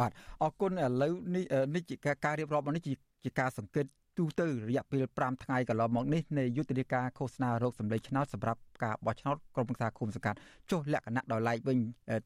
[0.00, 0.12] បាទ
[0.42, 2.94] អរគុណឥឡូវនេះនេះជាការរៀបរាប់នេះជា
[3.38, 3.86] ការសង្កេត
[4.18, 10.38] ទូទៅរយៈពេល5ថ្ងៃកន្លងមកនេះនៃយុទ្ធនាការឃោសនារោគសម្លេងឆ្នោតសម្រាប់ការបោះឆ្នោតក្រុមប្រឹក្សាគុំសង្កាត់
[10.70, 11.78] ចុះលក្ខណៈដោយឡែកវិញ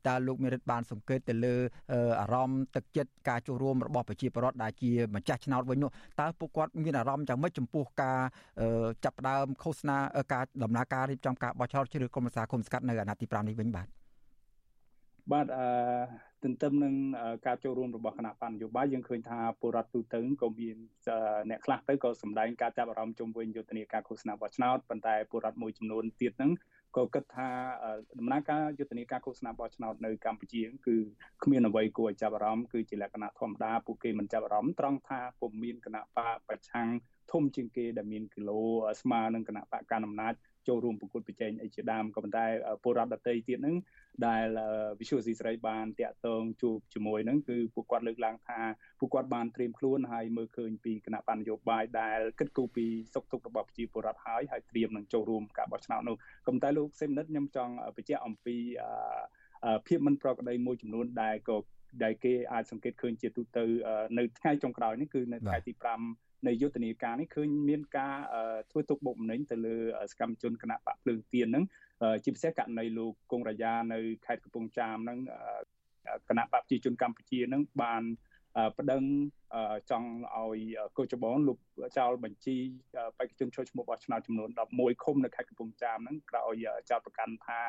[0.06, 1.54] តើលោកមេរិតបានសង្កេតទៅលើ
[2.20, 5.90] អារម្មណ៍ទឹកចិត្តការចូលរួមរបស់ប្រជាពលរដ្ឋដែលជាម្ចាស់ឆ្នោតវិញនោះ
[6.20, 8.20] តើពួកគាត់មានអារម្មណ៍យ៉ាងម៉េចចំពោះការ
[9.04, 9.98] ចាប់ផ្ដើមឃោសនា
[10.32, 13.88] ការដំណើរការរៀបចំការបោះឆ្នោតជ្រើសក្រុមប្រឹក្សាគុំសង្កាត់នៅអាណត្តិទី5នេះវិញបាទ
[15.32, 15.66] បាទអឺ
[16.44, 16.94] ទន្ទឹមនឹង
[17.46, 20.76] ការចូលរួមរបស់គណៈបញ្ញយោបាយយើងឃើញថាពលរដ្ឋទូទៅក៏មាន
[21.50, 26.52] អ្នកខ្លះទៅក៏សម្ដែងការចាប់អារម្មណ៍ជុំវិញយុទ្ធនាការឃោសនាបោះឆ្នោតប៉ុន្តែពលរដ្ឋមួយចំនួនទៀតហ្នឹង
[26.96, 27.48] ក៏គិតថា
[28.18, 30.96] ដំណើរការយុទ្ធនាការឃោសនាបោះឆ្នោតនៅកម្ពុជាគឺ
[31.42, 36.88] គ្មានអ្វីគួរឲ្យចាប់អារម្មណ៍គឺជាលក្ខណៈធម្មតាពួកគេមិនចាប់អារម្មណ៍ត្រង់ថាពុំមានគណៈបកប្រឆាំង
[37.32, 38.60] ធំជាងគេដែលមានគីឡូ
[39.00, 40.34] ស្មើនឹងគណៈបកកណ្ដាលអំណាច
[40.68, 42.46] ចូលរួមប្រកួតប្រជែងអីជាដើមក៏ប៉ុន្តែ
[42.82, 43.76] ពលរដ្ឋដទៃទៀតហ្នឹង
[44.26, 44.46] ដែល
[44.98, 48.60] Visual C ស្រីបានតាក់ទងជួបជាមួយហ្នឹងគឺពួកគាត់លើកឡើងថា
[49.00, 58.56] ពួកគាត់បានត្រៀមខ្លួនហើយមើលឃើញពីគណៈបញ្ញយោបាយដែលគិតគូរពីសុខទុក្ខរបស់ប្រជាពលរដ្ឋហើយហើយត្រៀមនឹងចូលរួមការបោះឆ្នោតនោះក៏ប៉ុន្តែលោកសេមនិតខ្ញុំចង់បញ្ជាក់អំពី
[59.86, 61.56] ភាពមិនប្រក្រតីមួយចំនួនដែលក៏
[62.04, 63.64] ដែលគេអាចសង្កេតឃើញជាទូទៅ
[64.18, 65.72] នៅថ្ងៃចុងក្រោយនេះគឺនៅថ្ងៃទី
[66.08, 68.16] 5 នៃយុទ្ធនាការនេះឃើញមានការ
[68.70, 69.76] ធ្វើទុកបុកម្នេញទៅលើ
[70.12, 71.64] សកម្មជនគណៈបកភ្លើងទៀនហ្នឹង
[72.24, 75.18] ជាពិសេសករណីលោកគង់រាយានៅខេត្តកំពង់ចាមហ្នឹង
[76.28, 78.02] គណៈបកប្រជាជនកម្ពុជាហ្នឹងបាន
[78.78, 79.02] ប្តឹង
[79.90, 80.60] ចង់ឲ្យ
[80.98, 81.58] កោចបនលោក
[81.98, 82.56] ចោលបញ្ជី
[83.18, 87.60] បេក្ខជនចូលឈ្មោះបោះឆ្នោតចំនួន11ឃុំនៅខេត្តកំពង់ចាមហ្នឹងក្រោយចោតប្រកាន់ថា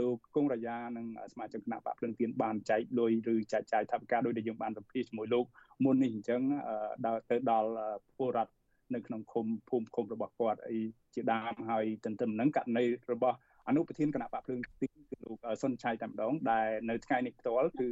[0.00, 5.44] លោកគង់រាយានិងសមាជិកគណៈបកភ្លឹងទៀនបានចែកលុយឬចែកចាយថវិកាដោយដែលយើងបានសម្ភាសជាមួយលោក
[5.84, 6.40] មុននេះអញ្ចឹង
[7.06, 7.70] ដល់ទៅដល់
[8.18, 8.52] ពលរដ្ឋ
[8.94, 10.78] នៅក្នុងឃុំភូមិឃុំរបស់គាត់អី
[11.14, 13.36] ជាដើមហើយទន្ទឹមនឹងករណីរបស់
[13.68, 17.88] អនុប្រធានគណៈបកភ្លើងទីគឺលោកសុនឆៃតែម្ដងដែលនៅថ្ងៃនេះផ្ទាល់គឺ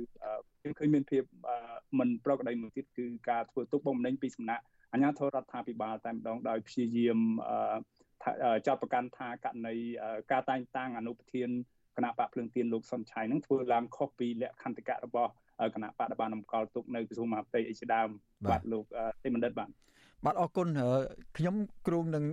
[0.60, 1.22] ខ្ញុំឃើញមានភាព
[1.98, 7.18] មិនប្រក្រតីមួយទៀតគឺការធ្វើទុកបុកម្នេញពីសំណាក់អាជ្ញាធររដ្ឋាភិបាលតែម្ដងដោយព្យាយាម
[8.66, 9.74] ចាត់ប្រកាន់ថាករណី
[10.32, 11.50] ការតែងតាំងអនុប្រធាន
[11.96, 15.32] គណៈបកភ្លើងទៀនលោកសុនឆៃនឹងធ្វើឡើងខុសពីលក្ខន្តិកៈរបស់
[15.74, 18.08] គណៈបកបានតម្កល់ទុកនៅក្រសួងមហាផ្ទៃអីជាដើម
[18.50, 18.84] បាទលោក
[19.24, 19.70] ទេមណ្ឌិតបាទ
[20.24, 20.68] បាទអរគុណ
[21.36, 21.54] ខ្ញុំ
[21.86, 22.24] គ្រងនឹង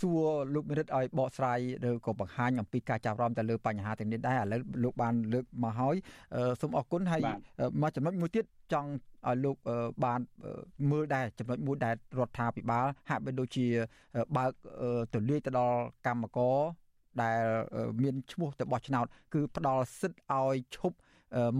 [0.00, 0.24] សួរ
[0.54, 1.58] លោកមិរិតឲ្យបកស្រាយ
[1.88, 5.96] ឬក៏បង្ហាញអំពីការចាប់រំទៅលើបញ្ហាទាំងនេះដែរឥឡូវលោកបានលើកមកហើយ
[6.60, 7.20] សូមអរគុណហើយ
[7.82, 8.90] មកចំណុចមួយទៀតចង់
[9.28, 9.56] ឲ្យលោក
[10.04, 10.20] បាន
[10.90, 13.66] មើលដែរចំណុចមួយដែលរដ្ឋាភិបាលហាក់បីដូចជា
[14.36, 14.50] បើក
[15.14, 16.56] ទលាយទៅដល់កម្មករ
[17.22, 17.40] ដែល
[18.02, 20.96] មានឈ្មោះទៅបោះឆ្នោតគឺផ្ដល់សិទ្ធិឲ្យឈប់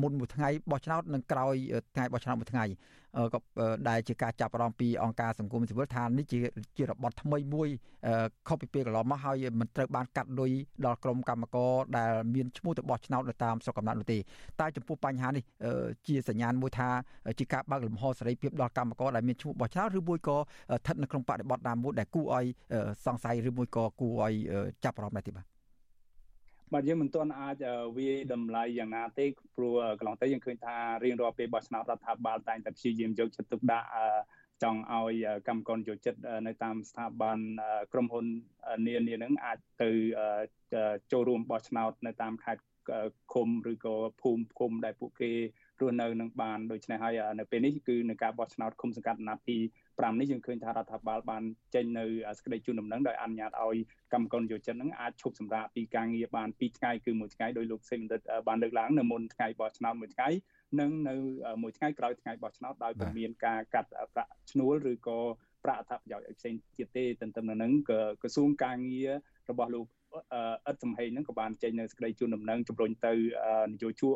[0.01, 1.55] មុនមួយថ្ងៃបោះឆ្នោតនិងក្រោយ
[1.95, 2.65] ថ្ងៃបោះឆ្នោតមួយថ្ងៃ
[3.35, 3.39] ក៏
[3.89, 6.39] ដែលជាការចាប់អារម្មណ៍ពីអង្គការសង្គមស៊ីវិលថានេះជា
[6.77, 7.69] ជារបត់ថ្មីមួយ
[8.49, 10.53] ខុសពីពេលកន្លងមកហើយមិនត្រូវបានកាត់លុយ
[10.87, 14.19] ដល់ក្រុមកម្មករដែលមានឈ្មោះទៅបោះឆ្នោតនៅតាមស្រុកកំណើតនោះទេ
[14.61, 15.45] តែចំពោះបញ្ហានេះ
[16.07, 16.89] ជាសញ្ញាណមួយថា
[17.39, 22.47] ជាការបើកលំហសេរីភាពដល់កម្មករដែលមានឈ្មោះបោះឆ្នោតឬមួយក៏ស្ថិតនៅក្នុងបរិបទណាមួយដែលគួរឲ្យ
[23.07, 24.35] សង្ស័យឬមួយក៏គួរឲ្យ
[24.85, 25.58] ចាប់អារម្មណ៍ដែរទេបាទ
[26.73, 27.57] បាទយើងមិនទាន់អាច
[27.97, 33.89] វាតម្លៃយ៉ាងណាទេព្រោះកន្លងទៅយើងឃើញថារៀងរាល់ពេលបោះឆ្នោតរដ្ឋាភិបាលតែងតែព្យាយាមយកចិត្តទុកដាក់
[34.63, 37.39] ចង់ឲ្យកម្មករយោចិត្តនៅតាមស្ថាប័ន
[37.93, 38.25] ក្រុមហ៊ុន
[38.87, 39.91] នានានឹងអាចទៅ
[41.13, 42.63] ចូលរួមបោះឆ្នោតនៅតាមខេត្ត
[43.33, 45.33] ឃុំឬក៏ភូមិឃុំដែលពួកគេ
[45.83, 51.43] រស់នៅនឹងបានដូច្នេះហើយនៅពេលនេះគឺនៅការបោះឆ្នោតឃុំសង្កាត់ណាទី5នេះយើងឃើញថារដ្ឋាភិបាលបាន
[51.75, 52.05] ចេញនៅ
[52.39, 53.77] សេចក្តីជូនដំណឹងដោយអនុញ្ញាតឲ្យ
[54.13, 60.29] កម្មករយោជិននឹងអាចឈប់សម្រាកពីការងារបាន2ថ្ងៃគឺមួយថ្ងៃដោយលោកសេមនិតបានលើកឡើងនៅមុនថ្ងៃបោះឆ្នោតមួយថ្ងៃ
[60.81, 61.15] និងនៅ
[61.63, 65.19] មួយថ្ងៃក្រោយថ្ងៃបោះឆ្នោតដោយពុំមានការកាត់ប្រាក់ឈ្នួលឬក៏
[65.65, 67.73] ប្រាក់អត្ថប្រយោជន៍ផ្សេងទៀតទេទន្ទឹមនឹងនឹង
[68.23, 69.11] ក្រសួងការងារ
[69.51, 69.87] របស់លោក
[70.67, 73.13] អិតសំហេងហ្នឹងក៏បានចេញនៅសេចក្តីជូនដំណឹងជំរុញទៅ
[73.69, 74.15] នយោជក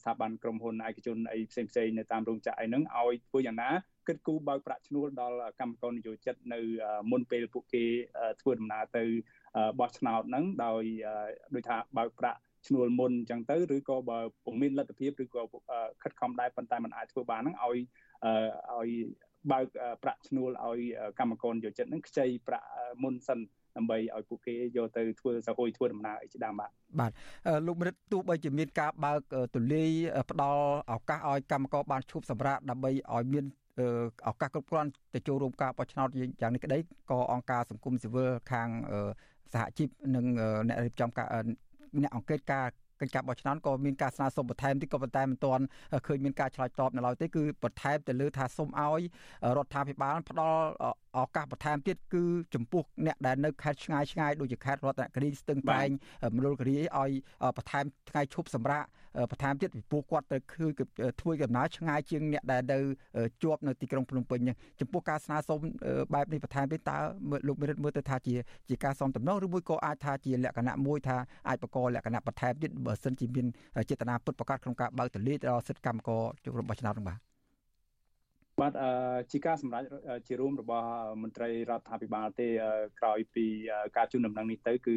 [0.00, 3.70] ស្ថាប័នក្រុមហ៊ុនឯកជនអីផ្សេងផ្សេងនៅតាមរោងចក្រអីហ្នឹងឲ្យធ្វើយ៉ាងណា
[4.08, 6.60] គិតគូរបើកប្រាក់ឈ្នួលដល់កម្មករនយោជិតនៅ
[7.10, 7.84] មុនពេលពួកគេ
[8.40, 9.04] ធ្វើដំណើរទៅ
[9.80, 10.82] បោះឆ្នោតហ្នឹងដោយ
[11.54, 15.42] ដូចថាបើកប្រាក់ឈ្នួលមុនអញ្ចឹងទៅឬក៏បើពុំមានលទ្ធភាពឬក៏
[16.02, 17.78] ខិតខំដែរប៉ុន្តែมันអាចធ្វើបានហ្នឹងឲ្យ
[18.76, 18.90] ឲ្យ
[19.52, 19.66] បើក
[20.02, 20.80] ប្រាក់ឈ្នួលឲ្យ
[21.18, 22.68] កម្មករយោជិតហ្នឹងខ្ចីប្រាក់
[23.02, 23.40] មុនសិន
[23.78, 26.70] ដើម្បីឲ្យពួកគេយកទៅធ្វើសហគយធ្វើដំណើរអីជាដើមបាទ
[27.00, 27.12] បាទ
[27.66, 29.20] លោកមរិតទោះបីជាមានការបើក
[29.54, 29.90] ទូលាយ
[30.30, 30.62] ផ្ដល់
[30.92, 33.44] ឱកាសឲ្យកម្មករបានឈប់សម្រាកដើម្បីឲ្យមាន
[34.28, 36.08] ឱកាសគ្រប់គ្រាន់ទៅចូលរួមការបោះឆ្នោត
[36.40, 36.78] យ៉ាងនេះក្តី
[37.10, 38.68] ក៏អង្គការសង្គមស៊ីវិលខាង
[39.52, 40.26] សហជីពនិង
[40.68, 41.26] អ្នករៀបចំការ
[42.02, 42.66] អ្នកអង្កេតការ
[43.00, 45.64] កិច្ចការបោះឆ្នោតក៏មានការស្នើសុំបន្ថែមតិចក៏ប៉ុន្តែមិនទាន់
[46.06, 49.00] ឃើញមានការឆ្លើយតបនៅឡើយទេគឺបន្ថែមទៅលើថាសូមឲ្យ
[49.56, 50.66] រដ្ឋាភិបាលផ្ដល់
[51.16, 52.24] ឱកាសបន្ថែមទៀតគឺ
[52.54, 55.88] ចំពោះអ្នកដែលនៅខេត្តឆ្ងាយឆ្ងាយដូចជាខេត្តរតនគិរីស្ទឹងត្រែង
[56.36, 57.10] មណ្ឌលគិរីឲ្យ
[57.56, 58.84] បន្ថែមថ្ងៃឈប់សម្រាក
[59.30, 60.66] បន្ថែមទៀតពីពួកគាត់ទៅគឺ
[61.20, 62.78] ធ្វើដំណើរឆ្ងាយជាងអ្នកដែលនៅ
[63.42, 64.38] ជាប់នៅទីក្រុងភ្នំពេញ
[64.80, 65.58] ចំពោះការស្នើសុំ
[66.14, 66.98] បែបនេះបន្ថែមទៀតតើ
[67.48, 68.34] លោកមេរិតមើលទៅថាជា
[68.68, 71.16] ជាការសំតំណងឬមួយក៏អាចថាជាលក្ខណៈមួយថា
[71.48, 73.46] អាចបកលក្ខណៈបន្ថែមទៀតបើសិនជាមាន
[73.90, 77.27] ចេតនាពិតប្រាកដក្នុងការបើកទលាដល់សិទ្ធិកម្មករជួបរបស់ឆ្នាំនោះបាទ
[78.60, 78.72] បាទ
[79.32, 79.84] ជាការសម្រេច
[80.28, 80.88] ជារួមរបស់
[81.22, 82.48] មន្ត្រីរដ្ឋាភិបាលទេ
[83.00, 83.46] ក្រោយពី
[83.96, 84.96] ការជូនដំណឹងនេះទៅគឺ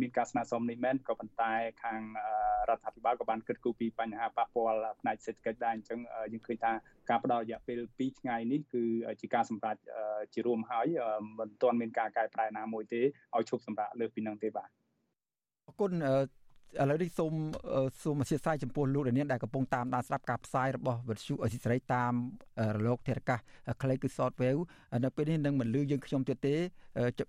[0.00, 1.52] មានការស្នើសុំនេះមែនក៏ប៉ុន្តែ
[1.84, 2.00] ខាង
[2.68, 6.00] រដ្ឋាភិបាលក៏បានគិតគូរពីបញ្ហាប៉ះពាល់ផ្នែកសេដ្ឋកិច្ចដែរអញ្ចឹង
[6.32, 6.72] យើងឃើញថា
[7.10, 8.84] ការផ្ដល់រយៈពេល2ថ្ងៃនេះគឺ
[9.20, 9.76] ជាការសម្រេច
[10.34, 10.86] ជារួមហើយ
[11.38, 13.00] មិនទាន់មានការកែប្រែណាមួយទេ
[13.36, 14.68] ឲ្យឈប់សម្រាកលើសពីនឹងទេបាទ
[15.66, 15.92] អរគុណ
[16.76, 17.32] ឥឡូវនេះសូម
[18.02, 22.12] សូមអធិស្ឋានចំពោះលោកនាងដែលកំពុងតាមដានស្ដាប់ការផ្សាយរបស់វិទ្យុអេស៊ីសេរីតាម
[22.76, 23.40] រលកធារកាស
[23.82, 24.60] ខ្លីគឺ Shortwave
[25.04, 26.54] នៅពេលនេះនឹងមិនលឺយើងខ្ញុំទៀតទេ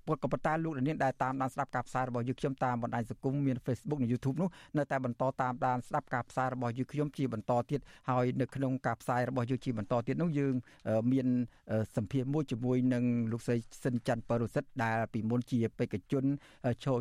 [0.05, 7.79] ពុតក៏ប៉ុន្តែលោកនាងដែលតាមដានស្ដាប់ការផ្សាយរបស់យើងខ្ញុំតាមបណ្ដាញសង្គមមាន Facebook និង YouTube នោះនៅតែបន្តតាមដានស្ដាប់ការផ្សាយរបស់យើងខ្ញុំជាបន្តទៀត
[8.09, 10.53] ហើយនៅក្នុងការផ្សាយរបស់យើងជាបន្តទៀតនោះយើង
[11.11, 11.27] មាន
[11.95, 16.23] សម្ភារមួយជាមួយនឹងលោកស្រីសិនច័ន្ទបរិសិទ្ធដែលពីមុនជាបេក្ខជន
[16.83, 16.93] ឈោ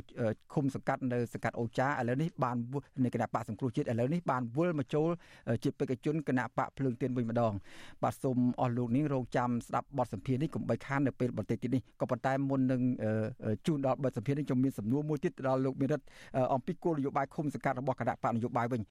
[0.55, 2.57] ឃុំសង្កាត់នៅសង្កាត់អូចាឥឡូវនេះបាន
[3.05, 5.09] នៃគណៈបកសង្គ្រោះជាតិឥឡូវនេះបានវិលមកចូល
[5.64, 7.53] ជាបេក្ខជនគណៈបកភ្លើងទៀនវិញម្ដង
[8.03, 12.83] បាទសូមអស់លោកនាងរងចាំស្ដាប់បទសម្ភាសន៍នេះកុំបីខាននៅពេលបន្តិចទៀតនេះក៏ប៉ុន្តែមុននឹង
[13.66, 16.01] ជូនដល់បទសម្ភាសន៍នេះខ្ញុំមានសំណួរមួយទៀតដល់លោកមេរិត
[16.55, 18.81] អំពីគោលនយោបាយឃុំសង្កាត់របស់គណៈបកនយោបាយវិញ